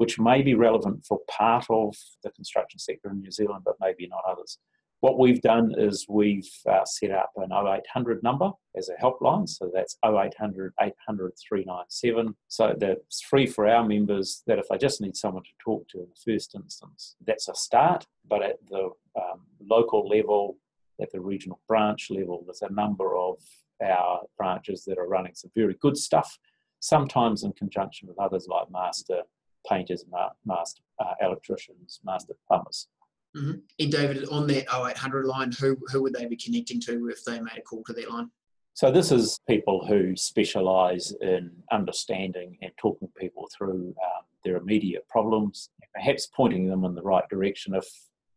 which 0.00 0.18
may 0.18 0.40
be 0.40 0.54
relevant 0.54 1.04
for 1.04 1.20
part 1.28 1.66
of 1.68 1.94
the 2.24 2.30
construction 2.30 2.78
sector 2.78 3.10
in 3.10 3.20
New 3.20 3.30
Zealand, 3.30 3.60
but 3.66 3.74
maybe 3.82 4.08
not 4.08 4.22
others. 4.26 4.56
What 5.00 5.18
we've 5.18 5.42
done 5.42 5.74
is 5.76 6.06
we've 6.08 6.48
uh, 6.66 6.86
set 6.86 7.10
up 7.10 7.32
an 7.36 7.52
0800 7.52 8.22
number 8.22 8.50
as 8.74 8.88
a 8.88 8.94
helpline. 8.94 9.46
So 9.46 9.70
that's 9.74 9.98
0800 10.02 10.72
800 10.80 11.32
397. 11.46 12.34
So 12.48 12.74
that's 12.78 13.20
free 13.20 13.46
for 13.46 13.68
our 13.68 13.86
members 13.86 14.42
that 14.46 14.58
if 14.58 14.64
they 14.70 14.78
just 14.78 15.02
need 15.02 15.18
someone 15.18 15.42
to 15.42 15.50
talk 15.62 15.86
to 15.90 15.98
in 15.98 16.06
the 16.08 16.32
first 16.32 16.54
instance, 16.54 17.16
that's 17.26 17.48
a 17.48 17.54
start. 17.54 18.06
But 18.26 18.42
at 18.42 18.56
the 18.70 18.88
um, 19.20 19.42
local 19.60 20.08
level, 20.08 20.56
at 20.98 21.12
the 21.12 21.20
regional 21.20 21.60
branch 21.68 22.08
level, 22.10 22.42
there's 22.46 22.62
a 22.62 22.72
number 22.72 23.18
of 23.18 23.36
our 23.84 24.22
branches 24.38 24.82
that 24.86 24.96
are 24.96 25.08
running 25.08 25.34
some 25.34 25.50
very 25.54 25.76
good 25.78 25.98
stuff, 25.98 26.38
sometimes 26.80 27.42
in 27.42 27.52
conjunction 27.52 28.08
with 28.08 28.18
others 28.18 28.46
like 28.48 28.70
Master 28.70 29.24
painters, 29.68 30.04
master 30.44 30.82
uh, 30.98 31.14
electricians, 31.20 32.00
master 32.04 32.34
plumbers. 32.46 32.88
Mm-hmm. 33.36 33.58
And 33.78 33.92
David, 33.92 34.28
on 34.28 34.46
that 34.48 34.66
0800 34.72 35.26
line, 35.26 35.52
who, 35.52 35.76
who 35.92 36.02
would 36.02 36.14
they 36.14 36.26
be 36.26 36.36
connecting 36.36 36.80
to 36.82 37.08
if 37.08 37.24
they 37.24 37.40
made 37.40 37.58
a 37.58 37.62
call 37.62 37.82
to 37.84 37.92
that 37.92 38.10
line? 38.10 38.30
So 38.74 38.90
this 38.90 39.12
is 39.12 39.38
people 39.48 39.86
who 39.86 40.16
specialise 40.16 41.12
in 41.20 41.50
understanding 41.70 42.56
and 42.62 42.72
talking 42.78 43.08
people 43.18 43.48
through 43.56 43.94
um, 44.02 44.24
their 44.44 44.56
immediate 44.56 45.06
problems, 45.08 45.70
perhaps 45.94 46.28
pointing 46.34 46.66
them 46.66 46.84
in 46.84 46.94
the 46.94 47.02
right 47.02 47.28
direction. 47.28 47.74
If 47.74 47.86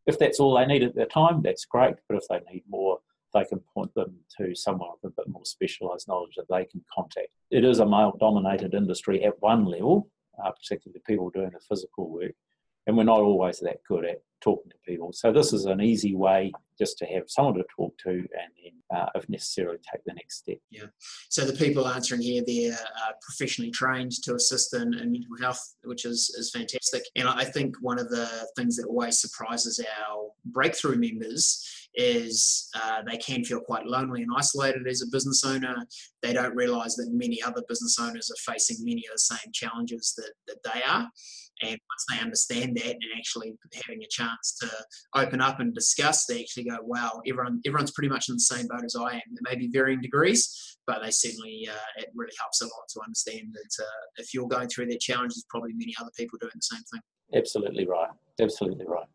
if 0.05 0.19
that's 0.19 0.41
all 0.41 0.57
they 0.57 0.65
need 0.65 0.83
at 0.83 0.95
the 0.95 1.05
time, 1.05 1.41
that's 1.41 1.63
great. 1.63 1.95
But 2.09 2.17
if 2.17 2.27
they 2.29 2.41
need 2.51 2.63
more, 2.69 2.99
they 3.33 3.45
can 3.45 3.62
point 3.73 3.93
them 3.93 4.15
to 4.38 4.53
someone 4.53 4.89
with 5.01 5.13
a 5.13 5.21
bit 5.21 5.31
more 5.31 5.45
specialised 5.45 6.07
knowledge 6.09 6.36
that 6.36 6.49
they 6.49 6.65
can 6.65 6.83
contact. 6.93 7.29
It 7.51 7.63
is 7.63 7.79
a 7.79 7.86
male-dominated 7.86 8.73
industry 8.73 9.23
at 9.23 9.41
one 9.41 9.65
level, 9.65 10.09
uh, 10.43 10.51
particularly 10.51 10.99
the 10.99 11.11
people 11.11 11.29
doing 11.29 11.51
the 11.51 11.59
physical 11.59 12.09
work. 12.09 12.33
And 12.85 12.97
we're 12.97 13.03
not 13.03 13.21
always 13.21 13.59
that 13.59 13.77
good 13.87 14.05
at 14.05 14.21
talking 14.41 14.69
to 14.71 14.77
people. 14.85 15.13
So 15.13 15.31
this 15.31 15.53
is 15.53 15.65
an 15.65 15.81
easy 15.81 16.15
way 16.15 16.51
just 16.77 16.97
to 16.97 17.05
have 17.05 17.23
someone 17.27 17.55
to 17.55 17.63
talk 17.77 17.97
to 17.99 18.09
and 18.09 18.51
then 18.61 18.73
uh, 18.93 19.09
if 19.15 19.27
necessarily, 19.27 19.77
take 19.91 20.03
the 20.05 20.13
next 20.13 20.39
step. 20.39 20.57
Yeah. 20.69 20.85
So 21.29 21.45
the 21.45 21.53
people 21.53 21.87
answering 21.87 22.21
here, 22.21 22.43
they're 22.45 22.73
uh, 22.73 23.11
professionally 23.21 23.71
trained 23.71 24.11
to 24.23 24.35
assist 24.35 24.73
in, 24.75 24.93
in, 24.93 25.11
mental 25.11 25.37
health, 25.41 25.75
which 25.83 26.05
is, 26.05 26.29
is 26.37 26.51
fantastic. 26.51 27.03
And 27.15 27.27
I 27.27 27.43
think 27.43 27.75
one 27.81 27.99
of 27.99 28.09
the 28.09 28.29
things 28.55 28.75
that 28.75 28.87
always 28.87 29.19
surprises 29.19 29.83
our 29.99 30.29
breakthrough 30.45 30.97
members 30.97 31.82
is 31.95 32.69
uh, 32.75 33.01
they 33.10 33.17
can 33.17 33.43
feel 33.43 33.60
quite 33.60 33.86
lonely 33.86 34.23
and 34.23 34.32
isolated 34.36 34.88
as 34.88 35.01
a 35.01 35.12
business 35.12 35.43
owner. 35.45 35.75
They 36.21 36.34
don't 36.34 36.56
realize 36.56 36.95
that 36.95 37.10
many 37.12 37.41
other 37.41 37.62
business 37.67 37.97
owners 37.99 38.32
are 38.32 38.53
facing 38.53 38.77
many 38.79 39.03
of 39.08 39.13
the 39.13 39.19
same 39.19 39.51
challenges 39.53 40.13
that, 40.17 40.32
that 40.47 40.73
they 40.73 40.82
are. 40.84 41.08
And 41.62 41.71
once 41.71 42.06
they 42.10 42.19
understand 42.19 42.75
that 42.77 42.91
and 42.91 43.03
actually 43.17 43.53
having 43.86 44.01
a 44.03 44.08
chance 44.10 44.58
to 44.62 44.69
open 45.15 45.39
up 45.39 45.60
and 45.60 45.73
discuss, 45.73 46.25
they 46.25 46.41
actually 46.41 46.65
go, 46.65 46.77
wow, 46.82 47.21
everyone, 47.27 47.62
everyone's 47.65 47.91
pretty 47.91 48.10
much 48.10 48.27
in 48.27 48.36
the 48.36 48.39
same 48.39 48.67
boat 48.67 48.84
as 48.84 48.95
I 48.95 49.13
am. 49.13 49.21
There 49.32 49.51
may 49.51 49.56
be 49.56 49.69
varying 49.71 50.01
degrees, 50.01 50.77
but 50.88 51.03
they 51.03 51.12
certainly, 51.12 51.67
uh, 51.69 52.01
it 52.01 52.10
really 52.15 52.34
helps 52.39 52.62
a 52.62 52.65
lot 52.65 52.89
to 52.89 53.01
understand 53.01 53.53
that 53.53 53.84
uh, 53.84 54.03
if 54.17 54.34
you're 54.34 54.47
going 54.47 54.67
through 54.67 54.88
that 54.88 54.99
challenge, 54.99 55.34
there's 55.36 55.45
probably 55.49 55.73
many 55.75 55.93
other 56.01 56.12
people 56.17 56.39
doing 56.41 56.51
the 56.56 56.62
same 56.62 56.84
thing. 56.91 57.01
Absolutely 57.36 57.86
right. 57.86 58.10
Absolutely 58.41 58.86
right. 58.88 59.08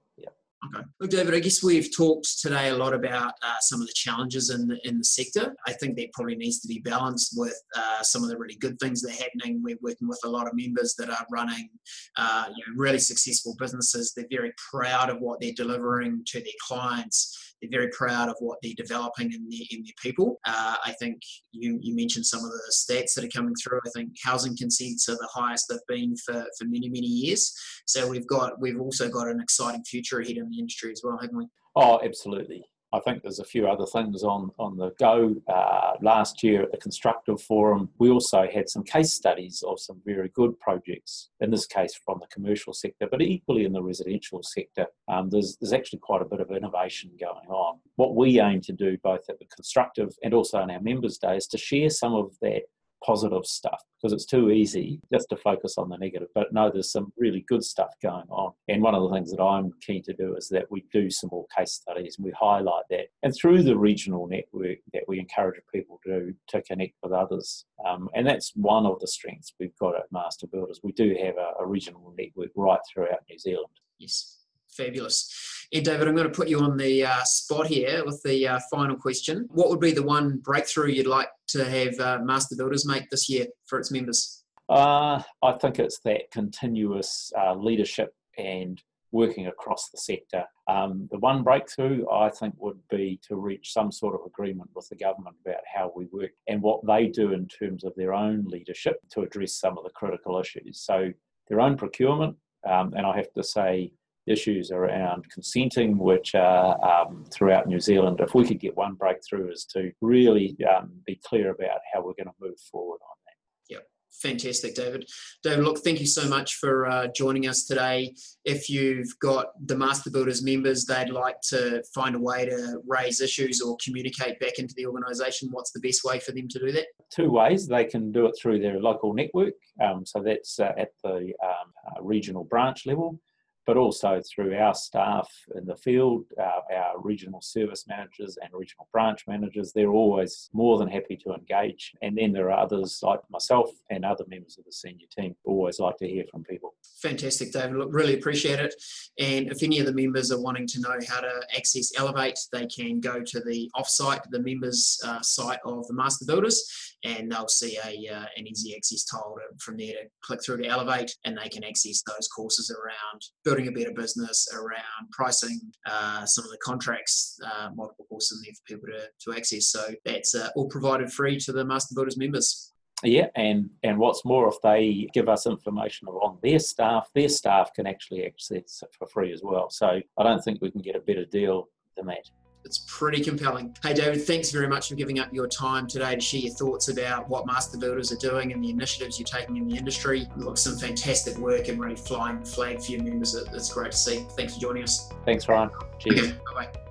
Okay. 0.67 0.85
Look, 0.99 1.11
David, 1.11 1.35
I 1.35 1.39
guess 1.39 1.63
we've 1.63 1.95
talked 1.97 2.41
today 2.41 2.71
a 2.71 2.77
lot 2.77 2.93
about 2.93 3.35
uh, 3.43 3.55
some 3.61 3.81
of 3.81 3.87
the 3.87 3.93
challenges 3.93 4.51
in 4.51 4.67
the, 4.67 4.79
in 4.89 4.99
the 4.99 5.05
sector. 5.05 5.55
I 5.69 5.73
think 5.73 5.97
that 5.97 6.13
probably 6.13 6.35
needs 6.35 6.59
to 6.61 6.69
be 6.69 6.81
balanced 6.81 7.35
with 7.37 7.55
uh, 7.77 8.03
some 8.03 8.25
of 8.25 8.29
the 8.29 8.37
really 8.37 8.57
good 8.57 8.79
things 8.81 9.01
that 9.03 9.11
are 9.11 9.23
happening. 9.23 9.63
We're 9.63 9.79
working 9.83 10.09
with 10.09 10.21
a 10.25 10.29
lot 10.29 10.49
of 10.49 10.55
members 10.55 10.95
that 10.99 11.11
are 11.11 11.27
running 11.31 11.71
uh, 12.17 12.47
you 12.49 12.65
know, 12.67 12.73
really 12.77 12.99
successful 12.99 13.55
businesses. 13.59 14.13
They're 14.17 14.27
very 14.31 14.53
proud 14.71 15.11
of 15.11 15.21
what 15.21 15.41
they're 15.41 15.53
delivering 15.53 16.23
to 16.27 16.41
their 16.41 16.53
clients 16.67 17.48
they're 17.61 17.71
very 17.71 17.91
proud 17.91 18.29
of 18.29 18.37
what 18.41 18.59
they're 18.63 18.73
developing 18.77 19.33
in 19.33 19.49
their, 19.49 19.67
in 19.71 19.83
their 19.83 19.93
people. 20.03 20.39
Uh, 20.47 20.77
I 20.85 20.93
think 21.01 21.21
you, 21.53 21.79
you 21.81 21.95
mentioned 21.95 22.27
some 22.27 22.41
of 22.41 22.51
the 22.51 22.73
stats 22.73 23.15
that 23.15 23.25
are 23.25 23.29
coming 23.29 23.55
through. 23.63 23.81
I 23.87 23.91
think 23.91 24.11
housing 24.23 24.57
consents 24.57 25.09
are 25.09 25.17
the 25.17 25.29
highest 25.33 25.67
they've 25.69 25.79
been 25.89 26.15
for, 26.17 26.45
for 26.59 26.65
many, 26.65 26.89
many 26.89 27.07
years. 27.07 27.53
So 27.87 28.09
we've 28.09 28.27
got 28.27 28.61
we've 28.61 28.81
also 28.81 29.09
got 29.09 29.29
an 29.29 29.41
exciting 29.41 29.85
future 29.85 30.21
ahead 30.21 30.37
in 30.37 30.51
the 30.51 30.59
industry 30.59 30.93
as 30.93 31.03
well, 31.05 31.19
haven't 31.21 31.37
we? 31.37 31.47
Oh, 31.77 32.01
absolutely. 32.05 32.65
I 32.93 33.01
think 33.01 33.23
there's 33.23 33.39
a 33.39 33.45
few 33.45 33.69
other 33.69 33.85
things 33.85 34.23
on, 34.23 34.51
on 34.59 34.77
the 34.77 34.95
go. 34.99 35.37
Uh, 35.47 35.93
last 36.01 36.43
year 36.43 36.63
at 36.63 36.73
the 36.73 36.79
Constructive 36.79 37.41
Forum, 37.41 37.91
we 37.99 38.09
also 38.09 38.47
had 38.53 38.69
some 38.71 38.83
case 38.83 39.13
studies 39.13 39.63
of 39.67 39.79
some 39.79 40.01
very 40.07 40.31
good 40.31 40.59
projects, 40.59 41.29
in 41.41 41.51
this 41.51 41.67
case 41.67 41.99
from 42.05 42.19
the 42.21 42.27
commercial 42.29 42.73
sector, 42.73 43.07
but 43.11 43.21
equally 43.21 43.65
in 43.67 43.73
the 43.73 43.83
residential 43.83 44.43
sector. 44.43 44.87
Um, 45.07 45.29
there's, 45.29 45.59
there's 45.61 45.75
actually 45.75 45.99
quite 45.99 46.23
a 46.23 46.27
bit 46.27 46.41
of 46.41 46.51
innovation 46.51 47.11
going 47.21 47.49
on. 47.49 47.79
What 47.97 48.17
we 48.17 48.41
aim 48.41 48.63
to 48.63 48.73
do, 48.73 48.97
both 49.03 49.29
at 49.29 49.39
the 49.39 49.47
Constructive 49.55 50.15
and 50.23 50.33
also 50.33 50.59
on 50.59 50.71
our 50.71 50.81
Members' 50.81 51.19
Day, 51.19 51.37
is 51.37 51.47
to 51.49 51.59
share 51.59 51.91
some 51.91 52.15
of 52.15 52.33
that 52.41 52.63
positive 53.05 53.45
stuff 53.45 53.83
because 53.97 54.13
it's 54.13 54.27
too 54.27 54.51
easy 54.51 55.01
just 55.13 55.29
to 55.31 55.37
focus 55.37 55.77
on 55.79 55.89
the 55.89 55.97
negative. 55.97 56.29
But 56.35 56.53
no, 56.53 56.71
there's 56.71 56.93
some 56.93 57.13
really 57.17 57.45
good 57.49 57.65
stuff 57.65 57.91
going 58.03 58.27
on. 58.29 58.53
And 58.69 58.83
one 58.83 58.95
of 58.95 59.03
the 59.03 59.15
things 59.15 59.31
that 59.33 59.43
I'm 59.43 59.73
keen 59.81 60.03
to 60.05 60.13
do 60.13 60.37
is 60.37 60.49
that 60.49 60.71
we 60.71 60.85
do 60.93 61.11
some 61.11 61.31
more 61.33 61.47
case 61.57 61.73
studies 61.73 62.17
and 62.17 62.25
we 62.25 62.33
highlight 62.39 62.85
that. 62.91 63.07
And 63.23 63.35
through 63.35 63.63
the 63.63 63.77
regional 63.77 64.27
network 64.27 64.79
that 64.93 65.05
we 65.09 65.19
encourage 65.19 65.61
people 65.73 66.01
to, 66.07 66.35
to 66.49 66.63
connect 66.63 66.95
with 67.03 67.13
others. 67.13 67.65
Um, 67.87 68.09
and 68.15 68.27
that's 68.27 68.53
one 68.55 68.87
of 68.87 69.01
the 69.01 69.09
strengths 69.09 69.55
we've 69.59 69.77
got 69.79 69.97
at 69.97 70.13
Master 70.13 70.47
Builders. 70.47 70.81
We 70.83 70.93
do 70.93 71.17
have 71.23 71.37
a, 71.37 71.63
a 71.63 71.67
regional 71.67 72.15
network 72.17 72.51
right 72.55 72.81
throughout 72.93 73.21
New 73.29 73.39
Zealand. 73.39 73.69
Yes. 73.99 74.38
Fabulous. 74.71 75.67
Hey, 75.71 75.81
David, 75.81 76.09
I'm 76.09 76.15
going 76.15 76.27
to 76.27 76.35
put 76.35 76.49
you 76.49 76.61
on 76.61 76.77
the 76.77 77.05
uh, 77.05 77.23
spot 77.25 77.67
here 77.67 78.03
with 78.05 78.23
the 78.25 78.49
uh, 78.49 78.61
final 78.71 78.97
question. 78.97 79.47
What 79.51 79.69
would 79.69 79.81
be 79.81 79.93
the 79.93 80.03
one 80.03 80.39
breakthrough 80.39 80.89
you'd 80.89 81.07
like 81.07 81.29
to 81.49 81.65
have 81.65 82.01
uh, 82.01 82.19
Master 82.23 82.57
Builders 82.57 82.87
make 82.87 83.11
this 83.11 83.29
year 83.29 83.47
for 83.67 83.79
its 83.79 83.91
members? 83.91 84.45
Uh, 84.69 85.23
I 85.43 85.53
think 85.61 85.79
it's 85.79 85.99
that 86.05 86.31
continuous 86.31 87.33
uh, 87.39 87.55
leadership 87.55 88.15
and 88.37 88.83
working 89.13 89.47
across 89.47 89.91
the 89.91 89.99
sector. 89.99 90.45
Um, 90.69 91.09
the 91.11 91.19
one 91.19 91.43
breakthrough 91.43 92.09
I 92.11 92.29
think 92.31 92.55
would 92.59 92.79
be 92.91 93.19
to 93.29 93.37
reach 93.37 93.73
some 93.73 93.91
sort 93.91 94.15
of 94.15 94.27
agreement 94.27 94.71
with 94.75 94.89
the 94.89 94.97
government 94.97 95.37
about 95.45 95.63
how 95.75 95.93
we 95.97 96.07
work 96.13 96.33
and 96.47 96.61
what 96.61 96.87
they 96.87 97.07
do 97.07 97.33
in 97.33 97.47
terms 97.49 97.85
of 97.85 97.95
their 97.97 98.13
own 98.13 98.45
leadership 98.45 99.01
to 99.13 99.23
address 99.23 99.55
some 99.55 99.79
of 99.79 99.85
the 99.85 99.91
critical 99.91 100.39
issues. 100.39 100.81
So, 100.81 101.11
their 101.49 101.61
own 101.61 101.79
procurement, 101.79 102.37
um, 102.69 102.93
and 102.95 103.07
I 103.07 103.17
have 103.17 103.33
to 103.33 103.43
say, 103.43 103.93
issues 104.29 104.71
around 104.71 105.29
consenting, 105.31 105.99
which 105.99 106.35
are 106.35 106.79
um, 106.85 107.25
throughout 107.33 107.67
New 107.67 107.81
Zealand. 107.81 108.21
If 108.21 108.35
we 108.35 108.47
could 108.47 108.61
get 108.61 108.77
one 108.77 108.95
breakthrough, 108.95 109.51
is 109.51 109.65
to 109.73 109.93
really 110.01 110.57
um, 110.69 110.91
be 111.07 111.21
clear 111.25 111.51
about 111.51 111.81
how 111.93 112.01
we're 112.01 112.15
going 112.15 112.27
to 112.27 112.33
move 112.41 112.59
forward 112.71 113.01
on 113.03 113.17
that. 113.27 113.75
Yep. 113.75 113.87
Fantastic, 114.23 114.75
David. 114.75 115.09
David, 115.43 115.65
look, 115.65 115.79
thank 115.79 116.01
you 116.01 116.07
so 116.07 116.29
much 116.29 116.57
for 116.57 116.87
uh, 116.87 117.07
joining 117.15 117.47
us 117.47 117.65
today. 117.65 118.15
If 118.45 118.69
you've 118.69 119.13
got 119.21 119.49
the 119.65 119.77
Master 119.77 120.11
Builders 120.11 120.43
members, 120.43 120.85
they'd 120.85 121.11
like 121.11 121.41
to 121.51 121.83
find 121.95 122.17
a 122.17 122.21
way 122.21 122.47
to 122.47 122.81
raise 122.87 123.21
issues 123.21 123.61
or 123.61 123.77
communicate 123.85 124.41
back 124.41 124.59
into 124.59 124.75
the 124.77 124.87
organisation, 124.87 125.51
what's 125.53 125.73
the 125.73 125.81
best 125.81 126.05
way 126.05 126.19
for 126.19 126.33
them 126.33 126.49
to 126.49 126.59
do 126.59 126.73
that? 126.73 126.87
Two 127.11 127.31
ways. 127.31 127.69
They 127.69 127.85
can 127.85 128.11
do 128.11 128.27
it 128.27 128.37
through 128.41 128.61
their 128.61 128.81
local 128.81 129.13
network. 129.15 129.55
Um, 129.83 130.05
so 130.05 130.21
that's 130.23 130.59
uh, 130.59 130.73
at 130.77 130.91
the 131.05 131.33
um, 131.43 131.73
uh, 131.87 132.03
regional 132.03 132.45
branch 132.45 132.87
level 132.87 133.21
but 133.69 133.77
also 133.77 134.19
through 134.23 134.57
our 134.57 134.75
staff 134.75 135.31
in 135.55 135.67
the 135.67 135.77
field, 135.77 136.25
our, 136.41 136.63
our, 136.75 136.99
regional 137.03 137.43
service 137.43 137.85
managers 137.87 138.39
and 138.41 138.51
regional 138.55 138.89
branch 138.93 139.25
managers. 139.29 139.73
They're 139.75 139.91
always 139.91 140.49
more 140.55 140.79
than 140.79 140.89
happy 140.89 141.19
to 141.19 141.35
engage. 141.35 141.93
And 142.01 142.17
then 142.17 142.33
there 142.33 142.51
are 142.51 142.59
others 142.59 143.01
like 143.03 143.21
myself 143.29 143.71
and 143.91 144.07
other 144.07 144.25
members 144.27 144.57
of 144.57 144.65
the 144.65 144.73
senior 144.73 145.07
team 145.15 145.37
always 145.45 145.79
like 145.81 145.99
to 145.99 146.09
hear 146.09 146.25
from 146.31 146.45
people. 146.45 146.75
Fantastic, 147.03 147.53
David. 147.53 147.77
Look, 147.77 147.91
really 147.93 148.15
appreciate 148.15 148.59
it. 148.59 148.75
And 149.19 149.49
if 149.49 149.63
any 149.63 149.81
of 149.81 149.87
the 149.87 149.93
members 149.93 150.33
are 150.33 150.41
wanting 150.41 150.67
to 150.69 150.81
know 150.81 150.97
how 151.07 151.21
to 151.21 151.43
access 151.55 151.93
Elevate, 151.97 152.39
they 152.51 152.67
can 152.67 153.01
go 153.01 153.23
to 153.23 153.41
the 153.41 153.71
offsite, 153.77 154.23
the 154.31 154.41
members 154.41 154.99
uh, 155.05 155.21
site 155.21 155.61
of 155.67 155.87
the 155.89 155.95
Master 155.95 156.25
Builders, 156.25 156.97
and 157.05 157.31
they'll 157.31 157.49
see 157.49 157.79
a 157.85 158.13
uh, 158.13 158.27
an 158.37 158.47
easy 158.47 158.75
access 158.75 159.05
tile 159.05 159.37
to, 159.37 159.59
from 159.59 159.77
there 159.77 159.93
to 159.93 160.09
click 160.23 160.43
through 160.45 160.59
to 160.59 160.67
Elevate, 160.67 161.15
and 161.25 161.39
they 161.39 161.49
can 161.49 161.65
access 161.65 162.03
those 162.03 162.29
courses 162.29 162.71
around 162.71 163.23
building 163.45 163.58
a 163.67 163.73
better 163.73 163.93
business, 163.93 164.47
around 164.55 165.11
pricing, 165.11 165.59
uh, 165.87 166.25
some 166.25 166.45
of 166.45 166.51
the 166.51 166.59
contracts, 166.63 167.41
uh, 167.45 167.71
multiple 167.75 168.07
courses 168.09 168.39
in 168.39 168.43
there 168.45 168.55
for 168.55 168.75
people 168.75 168.89
to, 168.89 169.33
to 169.33 169.37
access. 169.37 169.67
So 169.67 169.83
that's 170.05 170.35
uh, 170.35 170.51
all 170.55 170.69
provided 170.69 171.13
free 171.13 171.39
to 171.41 171.53
the 171.53 171.65
Master 171.65 171.95
Builders 171.95 172.17
members. 172.17 172.73
Yeah, 173.03 173.29
and 173.37 173.71
and 173.85 173.99
what's 173.99 174.25
more, 174.25 174.49
if 174.49 174.57
they 174.63 175.09
give 175.15 175.29
us 175.29 175.47
information 175.47 176.09
on 176.09 176.39
their 176.43 176.59
staff, 176.59 177.09
their 177.15 177.29
staff 177.29 177.73
can 177.73 177.87
actually 177.87 178.25
access 178.27 178.83
it 178.83 178.95
for 178.99 179.07
free 179.07 179.33
as 179.33 179.41
well. 179.43 179.71
So 179.71 180.01
I 180.19 180.23
don't 180.23 180.43
think 180.43 180.61
we 180.61 180.71
can 180.71 180.83
get 180.83 180.97
a 180.97 181.01
better 181.01 181.25
deal 181.25 181.69
than 181.97 182.07
that. 182.07 182.29
It's 182.69 182.85
pretty 182.87 183.25
compelling. 183.25 183.75
Hey, 183.83 183.95
David, 183.95 184.27
thanks 184.27 184.51
very 184.51 184.69
much 184.69 184.91
for 184.91 184.95
giving 184.95 185.21
up 185.21 185.33
your 185.33 185.49
time 185.49 185.87
today 185.87 186.15
to 186.15 186.21
share 186.21 186.41
your 186.41 186.53
thoughts 186.53 186.89
about 186.89 187.27
what 187.27 187.47
Master 187.47 187.79
Builders 187.79 188.13
are 188.13 188.17
doing 188.17 188.53
and 188.53 188.63
the 188.63 188.69
initiatives 188.69 189.19
you're 189.19 189.25
taking 189.25 189.57
in 189.57 189.67
the 189.67 189.75
industry. 189.75 190.29
Look, 190.37 190.59
some 190.59 190.77
fantastic 190.77 191.39
work 191.39 191.69
and 191.69 191.81
really 191.81 191.97
flying 191.97 192.41
the 192.41 192.45
flag 192.45 192.83
for 192.83 192.93
your 192.93 193.03
members. 193.03 193.35
It's 193.35 193.73
great 193.73 193.93
to 193.93 193.97
see. 193.97 194.27
Thanks 194.37 194.53
for 194.57 194.61
joining 194.61 194.83
us. 194.83 195.11
Thanks, 195.25 195.49
Ryan. 195.49 195.71
Cheers. 195.99 196.33
Bye 196.55 196.55
bye. 196.55 196.88